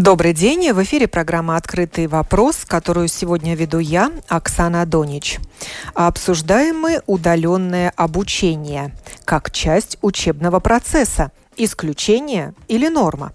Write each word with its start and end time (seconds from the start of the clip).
Добрый 0.00 0.32
день. 0.32 0.72
В 0.72 0.82
эфире 0.82 1.06
программа 1.06 1.56
«Открытый 1.56 2.08
вопрос», 2.08 2.64
которую 2.66 3.06
сегодня 3.06 3.54
веду 3.54 3.78
я, 3.78 4.10
Оксана 4.28 4.84
Донич. 4.86 5.38
Обсуждаем 5.94 6.80
мы 6.80 7.00
удаленное 7.06 7.92
обучение 7.94 8.92
как 9.24 9.52
часть 9.52 9.98
учебного 10.02 10.58
процесса. 10.58 11.30
Исключение 11.56 12.54
или 12.66 12.88
норма? 12.88 13.32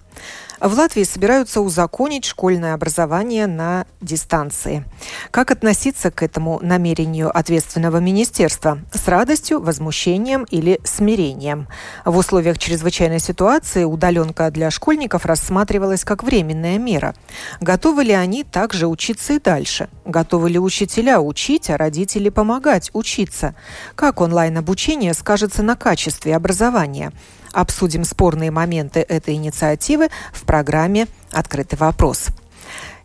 В 0.61 0.77
Латвии 0.77 1.03
собираются 1.03 1.61
узаконить 1.61 2.25
школьное 2.25 2.73
образование 2.73 3.47
на 3.47 3.85
дистанции. 4.01 4.83
Как 5.31 5.51
относиться 5.51 6.11
к 6.11 6.21
этому 6.21 6.59
намерению 6.61 7.35
ответственного 7.35 7.97
министерства? 7.97 8.79
С 8.93 9.07
радостью, 9.07 9.61
возмущением 9.61 10.43
или 10.43 10.81
смирением? 10.83 11.69
В 12.03 12.17
условиях 12.17 12.57
чрезвычайной 12.57 13.19
ситуации 13.19 13.85
удаленка 13.85 14.51
для 14.51 14.69
школьников 14.69 15.25
рассматривалась 15.25 16.03
как 16.03 16.23
временная 16.23 16.77
мера. 16.77 17.15
Готовы 17.61 18.03
ли 18.03 18.13
они 18.13 18.44
также 18.44 18.88
учиться 18.88 19.33
и 19.33 19.39
дальше? 19.39 19.88
Готовы 20.03 20.49
ли 20.49 20.59
учителя 20.59 21.21
учить, 21.21 21.69
а 21.69 21.77
родители 21.77 22.27
помогать 22.27 22.89
учиться? 22.91 23.55
Как 23.95 24.19
онлайн-обучение 24.19 25.13
скажется 25.13 25.63
на 25.63 25.77
качестве 25.77 26.35
образования? 26.35 27.13
Обсудим 27.53 28.03
спорные 28.03 28.52
моменты 28.52 29.00
этой 29.02 29.36
инициативы 29.36 30.09
в 30.33 30.44
программе 30.45 31.08
«Открытый 31.31 31.78
вопрос». 31.78 32.30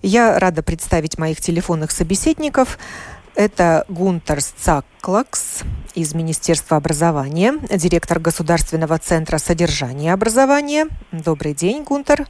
Я 0.02 0.38
рада 0.38 0.62
представить 0.62 1.18
моих 1.18 1.40
телефонных 1.40 1.90
собеседников. 1.90 2.78
Это 3.34 3.84
Гунтер 3.88 4.42
Цаклакс 4.42 5.62
из 5.94 6.14
Министерства 6.14 6.76
образования, 6.76 7.54
директор 7.70 8.20
Государственного 8.20 8.98
центра 8.98 9.38
содержания 9.38 10.12
образования. 10.12 10.88
Добрый 11.10 11.54
день, 11.54 11.84
Гунтер. 11.84 12.26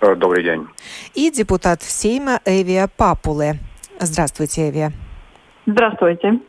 Э, 0.00 0.14
добрый 0.16 0.42
день. 0.42 0.66
И 1.14 1.30
депутат 1.30 1.82
Сейма 1.82 2.40
Эвия 2.44 2.88
Папуле. 2.88 3.58
Здравствуйте, 4.00 4.68
Эвия. 4.68 4.92
Здравствуйте. 5.66 6.40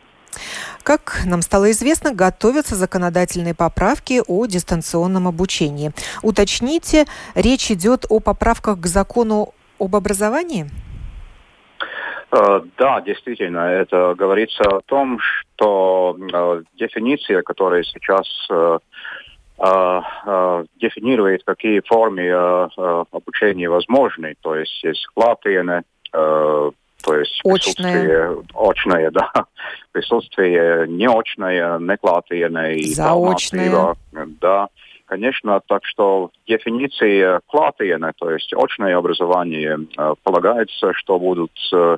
Как 0.86 1.22
нам 1.26 1.42
стало 1.42 1.72
известно, 1.72 2.14
готовятся 2.14 2.76
законодательные 2.76 3.56
поправки 3.56 4.22
о 4.28 4.46
дистанционном 4.46 5.28
обучении. 5.28 5.90
Уточните, 6.22 7.06
речь 7.34 7.72
идет 7.72 8.06
о 8.08 8.20
поправках 8.20 8.80
к 8.82 8.86
закону 8.86 9.56
об 9.80 9.96
образовании? 9.96 10.68
Э, 12.32 12.62
да, 12.78 13.02
действительно, 13.02 13.62
это 13.62 14.14
говорится 14.16 14.62
о 14.62 14.82
том, 14.82 15.18
что 15.20 16.16
э, 16.20 16.62
дефиниция, 16.76 17.42
которая 17.42 17.82
сейчас 17.82 18.28
э, 18.52 18.78
дефинирует, 20.76 21.46
какие 21.46 21.80
формы 21.80 22.30
обучения 23.12 23.70
возможны, 23.70 24.36
то 24.42 24.54
есть 24.54 24.84
есть 24.84 25.08
клапиены, 25.16 25.84
то 26.12 26.74
есть 27.08 27.40
очное. 27.46 28.36
очное, 28.54 29.12
да, 29.12 29.32
присутствие 29.96 30.88
неочное, 30.90 31.80
неклатиенное 31.80 32.74
и 32.74 32.94
заочное. 32.94 33.96
Да, 34.42 34.68
конечно, 35.06 35.62
так 35.66 35.86
что 35.86 36.32
дефиниции 36.46 37.40
клатиена, 37.48 38.12
то 38.18 38.30
есть 38.30 38.54
очное 38.54 38.98
образование, 38.98 39.80
э, 39.98 40.16
полагается, 40.22 40.92
что 40.94 41.18
будут 41.18 41.52
э, 41.72 41.98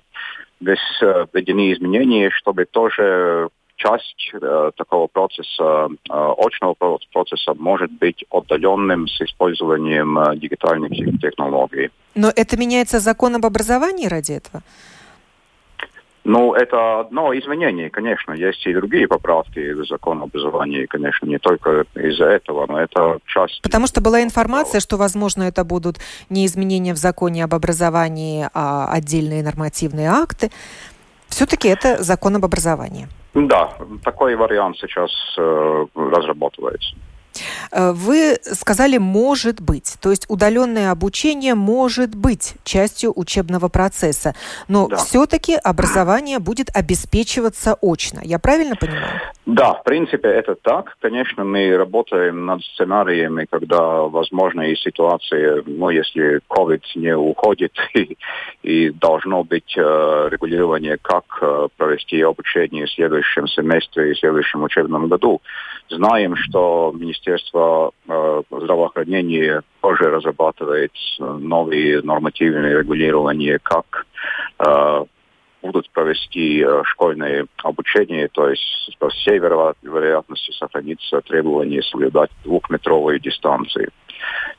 введены 0.61 1.73
изменения, 1.73 2.29
чтобы 2.29 2.65
тоже 2.65 3.49
часть 3.77 4.31
э, 4.33 4.71
такого 4.75 5.07
процесса, 5.07 5.87
э, 6.09 6.33
очного 6.37 6.99
процесса 7.11 7.55
может 7.55 7.91
быть 7.91 8.23
отдаленным 8.29 9.07
с 9.07 9.21
использованием 9.21 10.19
э, 10.19 10.35
дигитальных 10.35 10.91
технологий. 11.19 11.89
Но 12.13 12.31
это 12.35 12.57
меняется 12.57 12.99
закон 12.99 13.35
об 13.35 13.45
образовании 13.45 14.07
ради 14.07 14.33
этого? 14.33 14.61
Ну, 16.27 16.53
это 16.53 16.99
одно 16.99 17.33
изменение, 17.33 17.89
конечно. 17.89 18.33
Есть 18.33 18.67
и 18.67 18.73
другие 18.73 19.07
поправки 19.07 19.71
в 19.71 19.85
закон 19.85 20.17
об 20.17 20.25
образовании, 20.25 20.85
конечно, 20.85 21.25
не 21.25 21.39
только 21.39 21.85
из-за 21.95 22.25
этого, 22.25 22.65
но 22.67 22.81
это 22.81 23.19
часть... 23.27 23.61
Потому 23.61 23.87
что 23.87 24.01
была 24.01 24.21
информация, 24.21 24.81
что, 24.81 24.97
возможно, 24.97 25.43
это 25.43 25.63
будут 25.63 25.99
не 26.29 26.45
изменения 26.45 26.93
в 26.93 26.97
законе 26.97 27.45
об 27.45 27.53
образовании, 27.53 28.49
а 28.53 28.91
отдельные 28.91 29.41
нормативные 29.41 30.09
акты. 30.09 30.51
Все-таки 31.29 31.69
это 31.69 32.03
закон 32.03 32.35
об 32.35 32.43
образовании. 32.43 33.07
Да, 33.33 33.69
такой 34.03 34.35
вариант 34.35 34.75
сейчас 34.79 35.11
э, 35.37 35.85
разрабатывается. 35.95 36.93
Э, 37.71 37.91
вы 37.91 38.37
сказали 38.53 38.97
«может 38.97 39.61
быть», 39.61 39.95
то 39.99 40.11
есть 40.11 40.25
удаленное 40.29 40.91
обучение 40.91 41.55
может 41.55 42.15
быть 42.15 42.53
частью 42.63 43.13
учебного 43.15 43.67
процесса, 43.67 44.35
но 44.67 44.87
да. 44.87 44.97
все-таки 44.97 45.55
образование 45.55 46.39
будет 46.39 46.69
обеспечиваться 46.75 47.77
очно. 47.81 48.21
Я 48.23 48.39
правильно 48.39 48.75
понимаю? 48.75 49.21
Да, 49.47 49.75
в 49.75 49.83
принципе 49.85 50.27
это 50.27 50.55
так. 50.55 50.97
Конечно, 50.99 51.45
мы 51.45 51.77
работаем 51.77 52.45
над 52.45 52.61
сценариями, 52.65 53.47
когда 53.49 54.01
возможны 54.01 54.73
и 54.73 54.75
ситуации, 54.75 55.63
ну, 55.65 55.89
если 55.89 56.41
COVID 56.49 56.81
не 56.95 57.15
уходит 57.15 57.71
и, 57.93 58.17
и 58.61 58.89
должно 58.89 59.45
быть 59.45 59.73
э, 59.77 60.27
регулирование, 60.29 60.97
как 61.01 61.23
э, 61.41 61.69
провести 61.77 62.21
обучение 62.21 62.87
в 62.87 62.91
следующем 62.91 63.47
семестре 63.47 64.11
и 64.11 64.15
в 64.15 64.19
следующем 64.19 64.63
учебном 64.63 65.07
году. 65.07 65.41
Знаем, 65.87 66.35
что 66.35 66.93
Министерство 66.93 67.91
э, 68.05 68.41
здравоохранения 68.51 69.63
тоже 69.79 70.09
разрабатывает 70.09 70.91
новые 71.19 72.01
нормативные 72.01 72.79
регулирования, 72.79 73.59
как 73.63 74.05
э, 74.59 75.05
будут 75.61 75.89
провести 75.91 76.61
э, 76.61 76.81
школьное 76.85 77.47
обучение, 77.63 78.27
то 78.29 78.49
есть 78.49 78.95
по 78.99 79.09
всей 79.09 79.39
вероятности 79.39 80.51
сохранится 80.51 81.21
требование 81.21 81.83
соблюдать 81.83 82.31
двухметровые 82.43 83.19
дистанции 83.19 83.89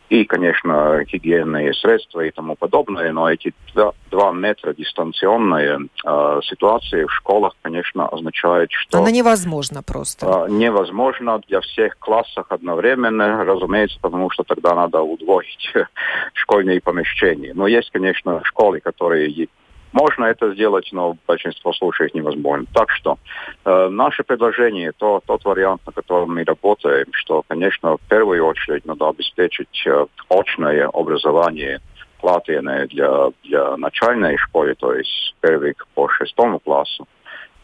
и, 0.09 0.25
конечно, 0.25 1.05
гигиенные 1.05 1.75
средства 1.75 2.21
и 2.21 2.31
тому 2.31 2.57
подобное, 2.57 3.13
но 3.13 3.31
эти 3.31 3.53
два, 3.75 3.93
два 4.11 4.33
метра 4.33 4.73
дистанционная 4.73 5.81
э, 5.81 6.41
ситуация 6.45 7.07
в 7.07 7.13
школах, 7.13 7.55
конечно, 7.61 8.09
означает, 8.09 8.71
что... 8.73 8.99
Она 8.99 9.11
невозможна 9.11 9.83
просто. 9.83 10.27
Э, 10.27 10.51
невозможно 10.51 11.41
для 11.47 11.61
всех 11.61 11.99
классов 11.99 12.47
одновременно, 12.49 13.45
разумеется, 13.45 13.99
потому 14.01 14.31
что 14.31 14.45
тогда 14.45 14.75
надо 14.75 15.03
удвоить 15.03 15.73
школьные 16.33 16.81
помещения. 16.81 17.53
Но 17.55 17.67
есть, 17.67 17.91
конечно, 17.91 18.41
школы, 18.45 18.81
которые 18.81 19.49
можно 19.93 20.27
это 20.27 20.53
сделать, 20.53 20.89
но 20.93 21.13
в 21.15 21.19
большинстве 21.27 21.73
случаев 21.73 22.15
невозможно. 22.15 22.67
Так 22.73 22.91
что 22.91 23.19
э, 23.65 23.89
наше 23.89 24.23
предложение, 24.23 24.93
то, 24.93 25.23
тот 25.27 25.45
вариант, 25.45 25.83
на 25.87 25.93
котором 25.93 26.35
мы 26.35 26.45
работаем, 26.45 27.07
что, 27.13 27.43
конечно, 27.49 27.97
в 27.97 28.01
первую 28.09 28.45
очередь 28.45 28.85
надо 28.87 29.09
обеспечить 29.09 29.87
э, 29.87 30.07
очное 30.29 30.89
образование 30.89 31.81
платное 32.21 32.87
для, 32.87 33.31
для 33.45 33.77
начальной 33.77 34.37
школы, 34.37 34.75
то 34.75 34.93
есть 34.93 35.35
первый 35.41 35.75
по 35.95 36.09
шестому 36.09 36.59
классу, 36.59 37.07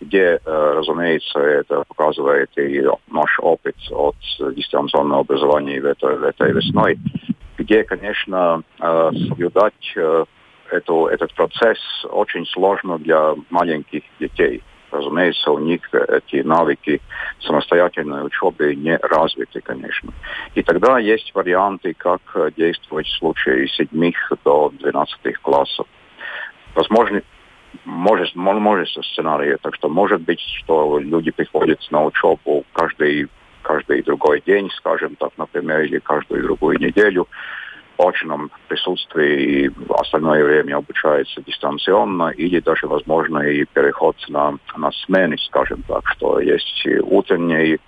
где, 0.01 0.41
э, 0.45 0.73
разумеется, 0.77 1.39
это 1.41 1.85
показывает 1.89 2.51
и 2.57 2.85
наш 3.11 3.39
опыт 3.41 3.77
от 3.91 4.17
дистанционного 4.55 5.21
образования 5.21 5.81
в 5.81 5.87
этой, 5.87 6.17
в 6.17 6.25
этой 6.25 6.53
весной, 6.53 6.99
где, 7.57 7.85
конечно, 7.85 8.63
э, 8.81 9.11
соблюдать 9.29 9.93
э, 9.97 10.25
эту, 10.75 11.07
этот 11.07 11.33
процесс 11.35 11.79
очень 12.11 12.47
сложно 12.47 12.99
для 12.99 13.35
маленьких 13.51 14.03
детей. 14.19 14.63
Разумеется, 14.91 15.51
у 15.51 15.59
них 15.59 15.81
эти 15.93 16.43
навыки 16.43 17.01
самостоятельной 17.41 18.25
учебы 18.27 18.75
не 18.77 18.97
развиты, 18.99 19.61
конечно. 19.61 20.13
И 20.55 20.63
тогда 20.63 20.99
есть 20.99 21.35
варианты, 21.35 21.95
как 21.95 22.21
действовать 22.57 23.07
в 23.07 23.19
случае 23.19 23.67
с 23.69 23.77
7 23.77 24.13
до 24.45 24.71
12 24.79 25.37
классов. 25.43 25.87
Возможно, 26.75 27.23
может, 27.85 28.35
может 28.37 28.89
сценарий, 28.89 29.57
так 29.63 29.75
что 29.75 29.89
может 29.89 30.21
быть, 30.23 30.41
что 30.41 30.99
люди 30.99 31.31
приходят 31.33 31.81
на 31.91 32.05
учебу 32.05 32.65
каждый, 32.73 33.29
каждый 33.63 34.03
другой 34.03 34.43
день, 34.47 34.71
скажем 34.77 35.17
так, 35.17 35.33
например, 35.37 35.81
или 35.81 35.99
каждую 35.99 36.45
другую 36.45 36.79
неделю, 36.79 37.27
очном 37.99 38.51
присутствии 38.69 39.71
остальное 40.01 40.45
время 40.45 40.77
обучается 40.77 41.43
дистанционно, 41.43 42.31
или 42.31 42.61
даже, 42.61 42.87
возможно, 42.87 43.39
и 43.39 43.65
переход 43.65 44.17
на, 44.29 44.59
на 44.77 44.91
смены, 44.93 45.37
скажем 45.39 45.83
так, 45.89 46.07
что 46.09 46.41
есть 46.41 46.87
утренний 47.03 47.79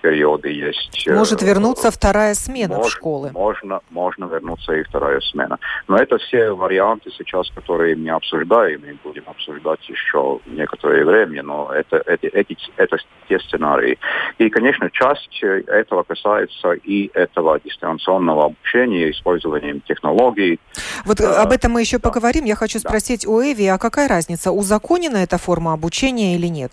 периоды 0.00 0.50
есть. 0.50 1.06
Э, 1.06 1.14
Может 1.14 1.42
вернуться 1.42 1.90
вторая 1.90 2.34
смена 2.34 2.76
мож, 2.76 2.86
в 2.86 2.90
школы. 2.90 3.30
Можно, 3.32 3.80
можно 3.90 4.24
вернуться 4.26 4.72
и 4.72 4.82
вторая 4.82 5.20
смена. 5.20 5.58
Но 5.86 5.96
это 5.96 6.18
все 6.18 6.50
варианты 6.52 7.10
сейчас, 7.16 7.50
которые 7.50 7.96
мы 7.96 8.10
обсуждаем, 8.10 8.82
и 8.84 8.92
будем 9.04 9.24
обсуждать 9.26 9.88
еще 9.88 10.40
некоторое 10.46 11.04
время, 11.04 11.42
но 11.42 11.70
это, 11.72 12.02
это, 12.06 12.26
эти, 12.26 12.56
это 12.76 12.96
те 13.28 13.38
сценарии. 13.40 13.98
И, 14.38 14.48
конечно, 14.50 14.90
часть 14.90 15.42
этого 15.42 16.02
касается 16.02 16.72
и 16.72 17.10
этого 17.14 17.60
дистанционного 17.60 18.46
обучения, 18.46 19.10
использованием 19.10 19.80
технологий. 19.82 20.60
Вот 21.04 21.20
а, 21.20 21.42
об 21.42 21.52
этом 21.52 21.72
мы 21.72 21.80
еще 21.80 21.98
да. 21.98 22.08
поговорим. 22.08 22.44
Я 22.44 22.54
хочу 22.54 22.78
спросить 22.78 23.24
да. 23.24 23.30
у 23.30 23.42
Эви, 23.42 23.66
а 23.66 23.78
какая 23.78 24.08
разница, 24.08 24.52
узаконена 24.52 25.18
эта 25.18 25.38
форма 25.38 25.72
обучения 25.72 26.34
или 26.34 26.46
нет? 26.46 26.72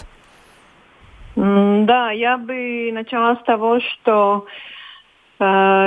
Да, 1.36 2.12
я 2.12 2.38
бы 2.38 2.92
начала 2.94 3.36
с 3.36 3.44
того, 3.44 3.80
что 3.82 4.46
э, 5.40 5.44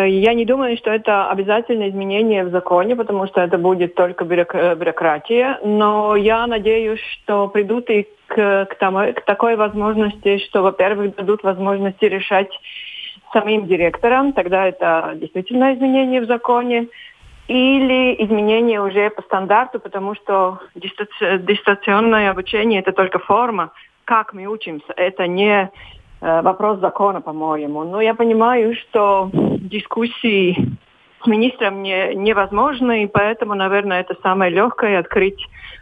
я 0.09 0.35
не 0.35 0.45
думаю, 0.45 0.77
что 0.77 0.91
это 0.91 1.31
обязательное 1.31 1.89
изменение 1.89 2.45
в 2.45 2.51
законе, 2.51 2.95
потому 2.95 3.27
что 3.27 3.41
это 3.41 3.57
будет 3.57 3.95
только 3.95 4.25
бюрократия. 4.25 5.59
Но 5.65 6.17
я 6.17 6.47
надеюсь, 6.47 7.01
что 7.01 7.49
придут 7.49 7.89
и 7.89 8.07
к, 8.27 8.67
к, 8.67 8.75
тому, 8.75 9.13
к 9.15 9.23
такой 9.23 9.57
возможности, 9.57 10.39
что, 10.39 10.63
во-первых, 10.63 11.17
дадут 11.17 11.43
возможности 11.43 12.05
решать 12.05 12.51
самим 13.33 13.67
директорам, 13.67 14.33
тогда 14.33 14.67
это 14.67 15.13
действительно 15.17 15.75
изменение 15.75 16.21
в 16.21 16.27
законе, 16.27 16.89
или 17.47 18.15
изменение 18.23 18.81
уже 18.83 19.09
по 19.09 19.23
стандарту, 19.23 19.81
потому 19.81 20.15
что 20.15 20.61
дистанционное 20.75 22.31
обучение 22.31 22.81
это 22.81 22.93
только 22.93 23.19
форма, 23.19 23.73
как 24.09 24.33
мы 24.33 24.47
учимся, 24.47 24.95
это 24.97 25.27
не 25.27 25.71
э, 26.23 26.43
вопрос 26.43 26.81
закона, 26.81 27.21
по-моему. 27.21 27.85
Но 27.85 28.01
я 28.01 28.15
понимаю, 28.15 28.75
что 28.75 29.29
дискуссии 29.33 30.57
с 31.23 31.27
министром 31.27 31.83
не, 31.83 32.15
невозможны, 32.15 33.05
и 33.05 33.07
поэтому, 33.07 33.55
наверное, 33.55 34.01
это 34.01 34.17
самое 34.23 34.51
легкое 34.51 34.99
открыть 35.01 35.39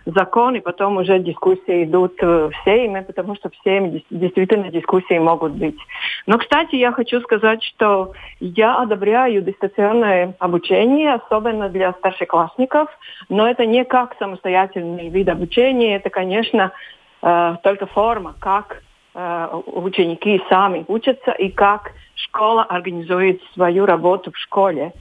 закон, 0.06 0.56
и 0.56 0.60
потом 0.60 0.96
уже 0.96 1.20
дискуссии 1.20 1.84
идут 1.84 2.20
в 2.20 2.50
Сейме, 2.64 3.02
потому 3.02 3.36
что 3.36 3.48
в 3.48 3.52
Сейме 3.62 4.02
действительно 4.10 4.70
дискуссии 4.70 5.18
могут 5.18 5.52
быть. 5.52 5.78
Но, 6.26 6.38
кстати, 6.38 6.74
я 6.74 6.90
хочу 6.90 7.20
сказать, 7.20 7.62
что 7.62 8.12
я 8.40 8.76
одобряю 8.76 9.42
дистанционное 9.42 10.34
обучение, 10.40 11.14
особенно 11.14 11.68
для 11.68 11.92
старшеклассников, 11.92 12.88
но 13.28 13.48
это 13.48 13.66
не 13.66 13.84
как 13.84 14.16
самостоятельный 14.18 15.10
вид 15.10 15.28
обучения, 15.28 15.94
это, 15.96 16.10
конечно, 16.10 16.72
э, 16.72 16.95
только 17.20 17.86
форма, 17.86 18.34
как 18.38 18.82
э, 19.14 19.48
ученики 19.66 20.42
сами 20.48 20.84
учатся 20.88 21.32
и 21.32 21.50
как 21.50 21.92
школа 22.14 22.64
организует 22.64 23.40
свою 23.54 23.86
работу 23.86 24.32
в 24.32 24.38
школе. 24.38 24.92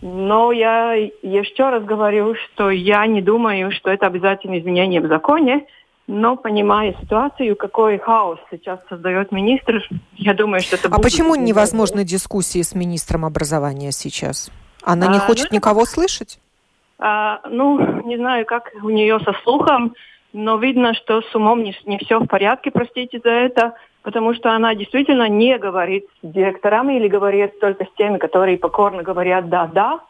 Но 0.00 0.50
я 0.50 0.94
еще 0.94 1.70
раз 1.70 1.84
говорю, 1.84 2.34
что 2.34 2.70
я 2.70 3.06
не 3.06 3.22
думаю, 3.22 3.70
что 3.70 3.90
это 3.90 4.06
обязательное 4.06 4.58
изменение 4.58 5.00
в 5.00 5.06
законе, 5.06 5.66
но 6.08 6.36
понимая 6.36 6.94
ситуацию, 7.00 7.54
какой 7.54 7.98
хаос 7.98 8.38
сейчас 8.50 8.80
создает 8.88 9.30
министр, 9.30 9.88
я 10.16 10.34
думаю, 10.34 10.60
что 10.60 10.74
это 10.74 10.88
А 10.90 10.98
почему 10.98 11.36
невозможны 11.36 12.04
дискуссии 12.04 12.62
с 12.62 12.74
министром 12.74 13.24
образования 13.24 13.92
сейчас? 13.92 14.50
Она 14.82 15.06
не 15.06 15.18
а, 15.18 15.20
хочет 15.20 15.52
ну, 15.52 15.56
никого 15.56 15.84
слышать? 15.84 16.40
А, 16.98 17.40
ну, 17.48 18.02
не 18.02 18.16
знаю, 18.16 18.44
как 18.44 18.72
у 18.82 18.90
нее 18.90 19.20
со 19.20 19.32
слухом 19.44 19.94
но 20.32 20.56
видно, 20.56 20.94
что 20.94 21.22
с 21.22 21.34
умом 21.34 21.62
не, 21.62 21.74
не 21.86 21.98
все 21.98 22.18
в 22.18 22.26
порядке, 22.26 22.70
простите 22.70 23.20
за 23.22 23.30
это, 23.30 23.74
потому 24.02 24.34
что 24.34 24.52
она 24.52 24.74
действительно 24.74 25.28
не 25.28 25.58
говорит 25.58 26.06
с 26.22 26.26
директорами 26.26 26.96
или 26.96 27.08
говорит 27.08 27.60
только 27.60 27.84
с 27.84 27.92
теми, 27.96 28.18
которые 28.18 28.58
покорно 28.58 29.02
говорят 29.02 29.48
«да-да». 29.48 30.00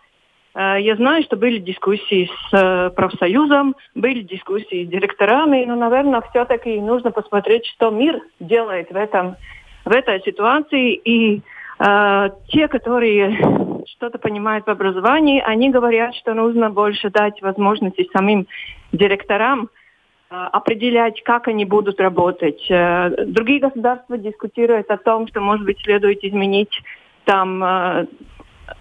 Э, 0.54 0.76
я 0.80 0.96
знаю, 0.96 1.22
что 1.24 1.36
были 1.36 1.58
дискуссии 1.58 2.30
с 2.48 2.52
э, 2.52 2.90
профсоюзом, 2.90 3.74
были 3.94 4.22
дискуссии 4.22 4.84
с 4.84 4.88
директорами, 4.88 5.64
но, 5.64 5.76
наверное, 5.76 6.22
все-таки 6.30 6.80
нужно 6.80 7.10
посмотреть, 7.10 7.66
что 7.66 7.90
мир 7.90 8.20
делает 8.40 8.90
в, 8.90 8.96
этом, 8.96 9.36
в 9.84 9.92
этой 9.92 10.20
ситуации. 10.22 10.94
И 10.94 11.42
э, 11.78 12.30
те, 12.48 12.68
которые 12.68 13.82
что-то 13.96 14.18
понимают 14.18 14.66
в 14.66 14.70
образовании, 14.70 15.42
они 15.44 15.70
говорят, 15.70 16.14
что 16.14 16.34
нужно 16.34 16.70
больше 16.70 17.10
дать 17.10 17.40
возможности 17.42 18.08
самим 18.12 18.46
директорам 18.92 19.68
определять, 20.32 21.22
как 21.22 21.48
они 21.48 21.64
будут 21.64 22.00
работать. 22.00 22.64
Э, 22.70 23.10
другие 23.26 23.60
государства 23.60 24.16
дискутируют 24.16 24.90
о 24.90 24.96
том, 24.96 25.28
что, 25.28 25.40
может 25.40 25.64
быть, 25.64 25.80
следует 25.82 26.24
изменить 26.24 26.72
там 27.24 27.62
э, 27.62 28.06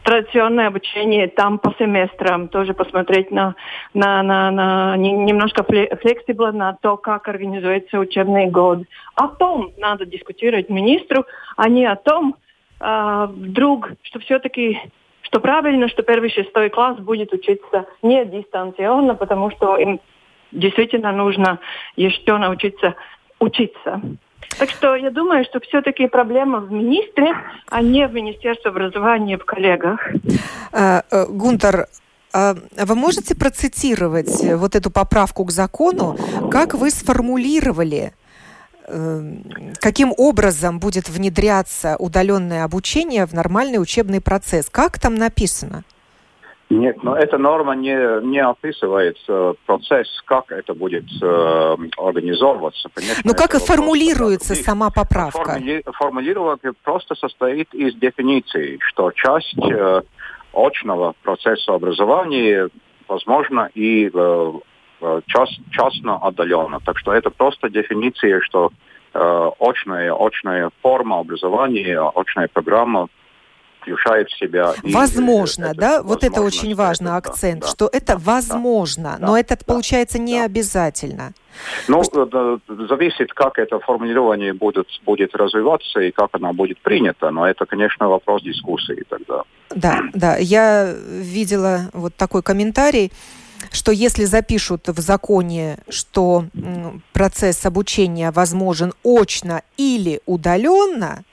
традиционное 0.03 0.67
обучение 0.67 1.27
там 1.27 1.59
по 1.59 1.73
семестрам, 1.77 2.47
тоже 2.47 2.73
посмотреть 2.73 3.31
на, 3.31 3.55
на, 3.93 4.23
на, 4.23 4.51
на 4.51 4.97
немножко 4.97 5.63
флексибло 5.63 6.51
на 6.51 6.77
то, 6.81 6.97
как 6.97 7.27
организуется 7.27 7.99
учебный 7.99 8.47
год. 8.47 8.79
О 9.15 9.27
том 9.27 9.71
надо 9.77 10.05
дискутировать 10.05 10.69
министру, 10.69 11.25
а 11.57 11.69
не 11.69 11.85
о 11.85 11.95
том, 11.95 12.35
э, 12.79 13.27
вдруг, 13.29 13.89
что 14.03 14.19
все-таки 14.19 14.79
что 15.21 15.39
правильно, 15.39 15.87
что 15.87 16.03
первый 16.03 16.29
шестой 16.29 16.69
класс 16.69 16.97
будет 16.97 17.31
учиться 17.31 17.85
не 18.01 18.25
дистанционно, 18.25 19.15
потому 19.15 19.49
что 19.51 19.77
им 19.77 20.01
действительно 20.51 21.11
нужно 21.11 21.59
еще 21.95 22.37
научиться 22.37 22.95
учиться. 23.39 24.01
Так 24.57 24.69
что 24.69 24.95
я 24.95 25.11
думаю, 25.11 25.45
что 25.45 25.59
все-таки 25.61 26.07
проблема 26.07 26.59
в 26.59 26.71
министре, 26.71 27.33
а 27.69 27.81
не 27.81 28.07
в 28.07 28.13
Министерстве 28.13 28.69
образования, 28.69 29.37
в 29.37 29.45
коллегах. 29.45 29.99
А, 30.71 31.03
э, 31.09 31.25
Гунтер, 31.29 31.87
а 32.33 32.55
вы 32.85 32.95
можете 32.95 33.35
процитировать 33.35 34.43
вот 34.55 34.75
эту 34.75 34.91
поправку 34.91 35.45
к 35.45 35.51
закону, 35.51 36.17
как 36.49 36.73
вы 36.73 36.89
сформулировали, 36.91 38.13
э, 38.87 39.21
каким 39.79 40.13
образом 40.17 40.79
будет 40.79 41.09
внедряться 41.09 41.95
удаленное 41.97 42.63
обучение 42.63 43.25
в 43.25 43.33
нормальный 43.33 43.81
учебный 43.81 44.21
процесс? 44.21 44.69
Как 44.69 44.99
там 44.99 45.15
написано? 45.15 45.83
Нет, 46.71 47.03
но 47.03 47.17
эта 47.17 47.37
норма 47.37 47.75
не, 47.75 48.25
не 48.25 48.39
описывает 48.39 49.17
э, 49.27 49.53
процесс, 49.65 50.07
как 50.23 50.51
это 50.53 50.73
будет 50.73 51.03
э, 51.21 51.77
организовываться. 51.97 52.87
Конечно, 52.93 53.21
ну 53.25 53.33
как 53.33 53.55
и 53.55 53.59
формулируется 53.59 54.53
вопрос, 54.53 54.65
сама 54.65 54.89
поправка? 54.89 55.51
Формули, 55.51 55.83
формулирование 55.85 56.73
просто 56.83 57.15
состоит 57.15 57.73
из 57.73 57.95
дефиниции, 57.95 58.79
что 58.87 59.11
часть 59.11 59.57
э, 59.57 60.01
очного 60.53 61.13
процесса 61.23 61.73
образования 61.73 62.69
возможно 63.09 63.69
и 63.73 64.09
э, 64.13 64.51
э 65.01 65.21
час, 65.27 65.49
частно 65.71 66.19
отдаленно. 66.25 66.79
Так 66.85 66.97
что 66.99 67.11
это 67.11 67.31
просто 67.31 67.69
дефиниция, 67.69 68.39
что 68.39 68.71
э, 69.13 69.49
очная, 69.59 70.13
очная 70.13 70.71
форма 70.81 71.19
образования, 71.19 71.99
очная 72.15 72.47
программа 72.47 73.09
включает 73.81 74.29
в 74.29 74.37
себя... 74.37 74.73
Возможно, 74.83 75.71
и, 75.73 75.75
да? 75.75 76.03
Вот 76.03 76.23
это 76.23 76.41
очень 76.41 76.75
важный 76.75 77.17
это, 77.17 77.17
акцент, 77.17 77.61
да, 77.61 77.67
что 77.67 77.89
это 77.91 78.17
возможно, 78.17 79.17
да, 79.19 79.27
но 79.27 79.37
это 79.37 79.57
да, 79.57 79.65
получается 79.65 80.19
не 80.19 80.39
да. 80.39 80.45
обязательно. 80.45 81.33
Ну, 81.87 82.03
Что... 82.03 82.59
зависит, 82.67 83.33
как 83.33 83.59
это 83.59 83.79
формулирование 83.79 84.53
будет, 84.53 84.87
будет 85.05 85.35
развиваться 85.35 85.99
и 85.99 86.11
как 86.11 86.29
оно 86.33 86.53
будет 86.53 86.79
принято, 86.79 87.29
но 87.29 87.47
это, 87.47 87.65
конечно, 87.65 88.07
вопрос 88.07 88.41
дискуссии 88.43 89.03
тогда. 89.09 89.43
Да, 89.75 90.01
да, 90.13 90.37
я 90.37 90.93
видела 90.93 91.89
вот 91.93 92.15
такой 92.15 92.41
комментарий, 92.41 93.11
что 93.71 93.91
если 93.91 94.25
запишут 94.25 94.87
в 94.87 94.99
законе, 94.99 95.77
что 95.89 96.45
процесс 97.13 97.65
обучения 97.65 98.31
возможен 98.31 98.93
очно 99.03 99.61
или 99.77 100.21
удаленно, 100.25 101.23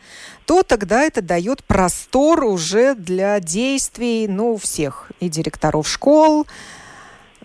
то 0.48 0.62
тогда 0.62 1.02
это 1.02 1.20
дает 1.20 1.62
простор 1.62 2.42
уже 2.42 2.94
для 2.94 3.38
действий, 3.38 4.26
ну, 4.26 4.56
всех, 4.56 5.12
и 5.20 5.28
директоров 5.28 5.86
школ, 5.86 6.46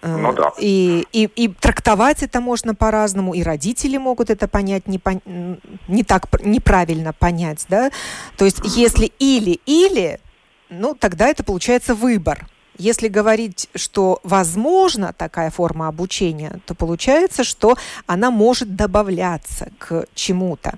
э, 0.01 0.07
ну, 0.07 0.31
да. 0.31 0.53
и, 0.57 1.05
и, 1.11 1.25
и 1.35 1.49
трактовать 1.49 2.23
это 2.23 2.39
можно 2.39 2.73
по-разному, 2.73 3.33
и 3.33 3.43
родители 3.43 3.97
могут 3.97 4.29
это 4.29 4.47
понять 4.47 4.87
не, 4.87 4.99
по, 4.99 5.19
не 5.25 6.03
так 6.05 6.27
неправильно 6.45 7.11
понять, 7.11 7.65
да. 7.67 7.91
То 8.37 8.45
есть, 8.45 8.61
если 8.63 9.11
или-или, 9.19 10.21
ну, 10.69 10.95
тогда 10.95 11.27
это 11.27 11.43
получается 11.43 11.95
выбор. 11.95 12.47
Если 12.77 13.09
говорить, 13.09 13.69
что 13.75 14.21
возможно 14.23 15.11
такая 15.11 15.51
форма 15.51 15.89
обучения, 15.89 16.61
то 16.65 16.73
получается, 16.73 17.43
что 17.43 17.75
она 18.07 18.31
может 18.31 18.77
добавляться 18.77 19.71
к 19.77 20.05
чему-то. 20.15 20.75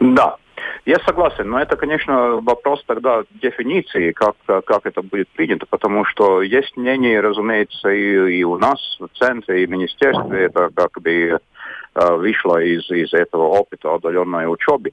Да, 0.00 0.38
Я 0.84 0.98
согласен, 1.06 1.48
но 1.48 1.60
это, 1.60 1.76
конечно, 1.76 2.40
вопрос 2.40 2.82
тогда 2.86 3.22
дефиниции, 3.40 4.10
как, 4.10 4.34
как 4.46 4.84
это 4.84 5.00
будет 5.02 5.28
принято, 5.28 5.64
потому 5.66 6.04
что 6.04 6.42
есть 6.42 6.76
мнение, 6.76 7.20
разумеется, 7.20 7.88
и, 7.88 8.38
и 8.38 8.42
у 8.42 8.58
нас 8.58 8.80
в 8.98 9.08
центре, 9.16 9.62
и 9.62 9.66
в 9.66 9.70
министерстве, 9.70 10.46
это 10.46 10.70
как 10.74 11.00
бы 11.00 11.12
э, 11.14 11.38
вышло 12.16 12.60
из, 12.60 12.90
из 12.90 13.12
этого 13.12 13.44
опыта 13.44 13.94
отдаленной 13.94 14.52
учебы. 14.52 14.90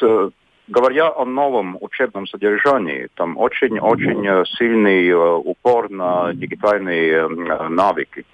С, 0.00 0.30
говоря 0.68 1.10
о 1.10 1.26
новом 1.26 1.76
учебном 1.82 2.26
содержании, 2.26 3.08
там 3.14 3.36
очень-очень 3.36 4.46
сильный 4.56 5.08
э, 5.08 5.16
упор 5.16 5.90
на 5.90 6.32
дигитальные 6.32 7.28
навыки 7.68 8.24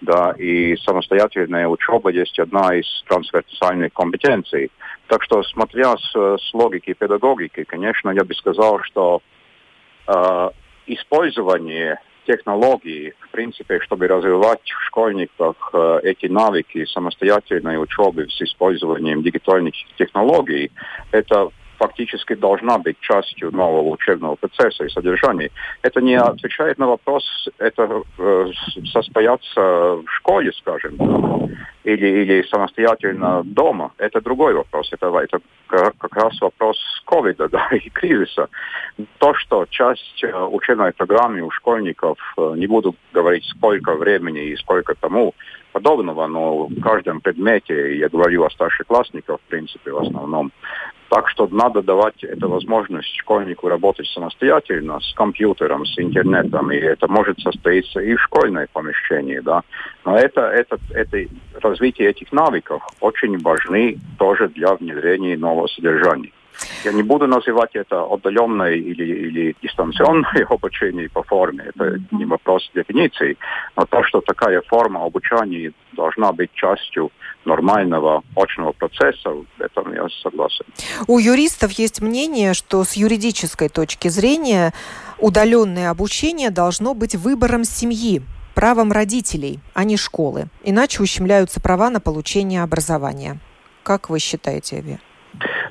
да, 0.00 0.32
и 0.38 0.76
самостоятельная 0.76 1.66
учеба 1.66 2.10
есть 2.10 2.38
одна 2.38 2.74
из 2.74 2.86
трансверсальных 3.08 3.92
компетенций. 3.92 4.70
Так 5.08 5.22
что, 5.24 5.42
смотря 5.42 5.96
с, 5.96 6.12
с 6.12 6.54
логики 6.54 6.92
педагогики, 6.92 7.64
конечно, 7.64 8.10
я 8.10 8.24
бы 8.24 8.34
сказал, 8.34 8.80
что 8.82 9.22
э, 10.06 10.50
использование 10.86 11.98
технологий, 12.26 13.14
в 13.20 13.30
принципе, 13.30 13.80
чтобы 13.80 14.06
развивать 14.06 14.60
в 14.62 14.82
школьниках 14.86 15.70
э, 15.72 16.00
эти 16.02 16.26
навыки 16.26 16.84
самостоятельной 16.84 17.82
учебы 17.82 18.28
с 18.28 18.40
использованием 18.42 19.22
дигитальных 19.22 19.74
технологий, 19.96 20.70
это 21.10 21.48
фактически 21.78 22.34
должна 22.34 22.78
быть 22.78 22.98
частью 23.00 23.50
нового 23.52 23.88
учебного 23.90 24.34
процесса 24.36 24.84
и 24.84 24.90
содержания. 24.90 25.50
Это 25.82 26.00
не 26.00 26.14
отвечает 26.14 26.78
на 26.78 26.86
вопрос, 26.86 27.48
это 27.58 28.02
э, 28.18 28.50
состояться 28.92 29.60
в 29.60 30.04
школе, 30.08 30.52
скажем, 30.52 30.96
или, 31.84 32.06
или 32.06 32.42
самостоятельно 32.48 33.42
дома. 33.44 33.92
Это 33.98 34.20
другой 34.20 34.54
вопрос. 34.54 34.92
Это, 34.92 35.06
это 35.18 35.40
как 35.68 36.16
раз 36.16 36.40
вопрос 36.40 36.76
ковида 37.06 37.48
да, 37.52 37.68
и 37.72 37.88
кризиса. 37.90 38.48
То, 39.18 39.34
что 39.34 39.66
часть 39.70 40.22
э, 40.22 40.44
учебной 40.44 40.92
программы 40.92 41.40
у 41.42 41.50
школьников, 41.50 42.18
э, 42.36 42.54
не 42.56 42.66
буду 42.66 42.94
говорить 43.12 43.44
сколько 43.44 43.94
времени 43.94 44.48
и 44.48 44.56
сколько 44.56 44.94
тому, 44.94 45.34
подобного, 45.72 46.26
но 46.26 46.66
в 46.66 46.80
каждом 46.80 47.20
предмете, 47.20 47.98
я 47.98 48.08
говорю 48.08 48.44
о 48.44 48.50
старшеклассниках, 48.50 49.38
в 49.38 49.48
принципе, 49.48 49.92
в 49.92 49.98
основном, 49.98 50.50
так 51.08 51.28
что 51.28 51.48
надо 51.50 51.82
давать 51.82 52.22
эту 52.22 52.48
возможность 52.48 53.14
школьнику 53.16 53.68
работать 53.68 54.06
самостоятельно 54.08 55.00
с 55.00 55.12
компьютером, 55.14 55.86
с 55.86 55.98
интернетом, 55.98 56.70
и 56.70 56.76
это 56.76 57.08
может 57.08 57.40
состоиться 57.40 58.00
и 58.00 58.14
в 58.14 58.22
школьной 58.22 58.66
помещении, 58.72 59.40
да. 59.40 59.62
Но 60.04 60.16
это, 60.16 60.42
это, 60.42 60.78
это 60.90 61.26
развитие 61.62 62.10
этих 62.10 62.32
навыков 62.32 62.82
очень 63.00 63.38
важны 63.38 63.98
тоже 64.18 64.48
для 64.48 64.74
внедрения 64.74 65.36
нового 65.36 65.66
содержания. 65.68 66.32
Я 66.84 66.92
не 66.92 67.02
буду 67.02 67.26
называть 67.26 67.74
это 67.74 68.02
отдаленное 68.02 68.72
или, 68.72 69.04
или 69.04 69.56
дистанционное 69.62 70.46
обучение 70.50 71.08
по 71.08 71.22
форме. 71.22 71.64
Это 71.74 71.98
не 72.10 72.24
вопрос 72.24 72.70
дефиниции. 72.74 73.36
Но 73.76 73.84
то, 73.86 74.02
что 74.04 74.20
такая 74.20 74.62
форма 74.62 75.04
обучения 75.04 75.72
должна 75.92 76.32
быть 76.32 76.50
частью 76.54 77.10
нормального 77.44 78.22
очного 78.36 78.72
процесса, 78.72 79.30
в 79.30 79.46
этом 79.60 79.92
я 79.94 80.06
согласен. 80.22 80.64
У 81.06 81.18
юристов 81.18 81.72
есть 81.72 82.00
мнение, 82.00 82.54
что 82.54 82.84
с 82.84 82.94
юридической 82.94 83.68
точки 83.68 84.08
зрения 84.08 84.72
удаленное 85.18 85.90
обучение 85.90 86.50
должно 86.50 86.94
быть 86.94 87.14
выбором 87.14 87.64
семьи, 87.64 88.22
правом 88.54 88.92
родителей, 88.92 89.60
а 89.74 89.84
не 89.84 89.96
школы. 89.96 90.46
Иначе 90.64 91.02
ущемляются 91.02 91.60
права 91.60 91.90
на 91.90 92.00
получение 92.00 92.62
образования. 92.62 93.38
Как 93.82 94.10
вы 94.10 94.18
считаете, 94.18 94.80
Эви? 94.80 94.98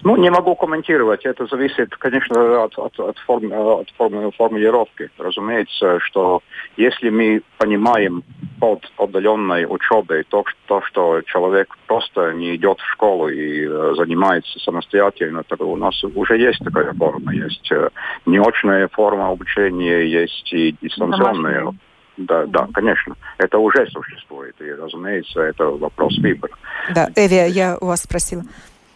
Ну, 0.04 0.16
не 0.16 0.30
могу 0.30 0.56
комментировать. 0.56 1.26
Это 1.26 1.46
зависит, 1.48 1.96
конечно, 1.98 2.64
от, 2.64 2.78
от, 2.78 3.00
от, 3.00 3.18
форм, 3.20 3.52
от 3.52 3.90
форм, 3.98 4.32
формулировки. 4.32 5.10
Разумеется, 5.18 6.00
что 6.00 6.42
если 6.78 7.10
мы 7.10 7.42
понимаем 7.58 8.24
под 8.60 8.84
отдаленной 8.98 9.66
учебой 9.66 10.24
то, 10.24 10.44
то, 10.68 10.82
что 10.82 11.22
человек 11.24 11.76
просто 11.88 12.34
не 12.34 12.56
идет 12.56 12.80
в 12.80 12.86
школу 12.94 13.28
и 13.28 13.66
э, 13.68 13.94
занимается 13.98 14.60
самостоятельно, 14.60 15.44
то 15.44 15.56
у 15.66 15.76
нас 15.76 16.02
уже 16.04 16.38
есть 16.38 16.64
такая 16.64 16.94
форма. 16.94 17.34
Есть 17.34 17.72
э, 17.72 17.90
неочная 18.26 18.88
форма 18.88 19.30
обучения, 19.30 20.06
есть 20.08 20.54
и 20.54 20.76
дистанционная. 20.82 21.74
Да, 22.18 22.46
да, 22.48 22.68
конечно. 22.74 23.16
Это 23.38 23.60
уже 23.60 23.86
существует. 23.88 24.56
И, 24.60 24.72
разумеется, 24.72 25.42
это 25.42 25.66
вопрос 25.66 26.18
выбора. 26.18 26.54
Да, 26.94 27.10
Эви, 27.16 27.52
я 27.52 27.78
у 27.80 27.86
вас 27.86 28.02
спросила. 28.02 28.44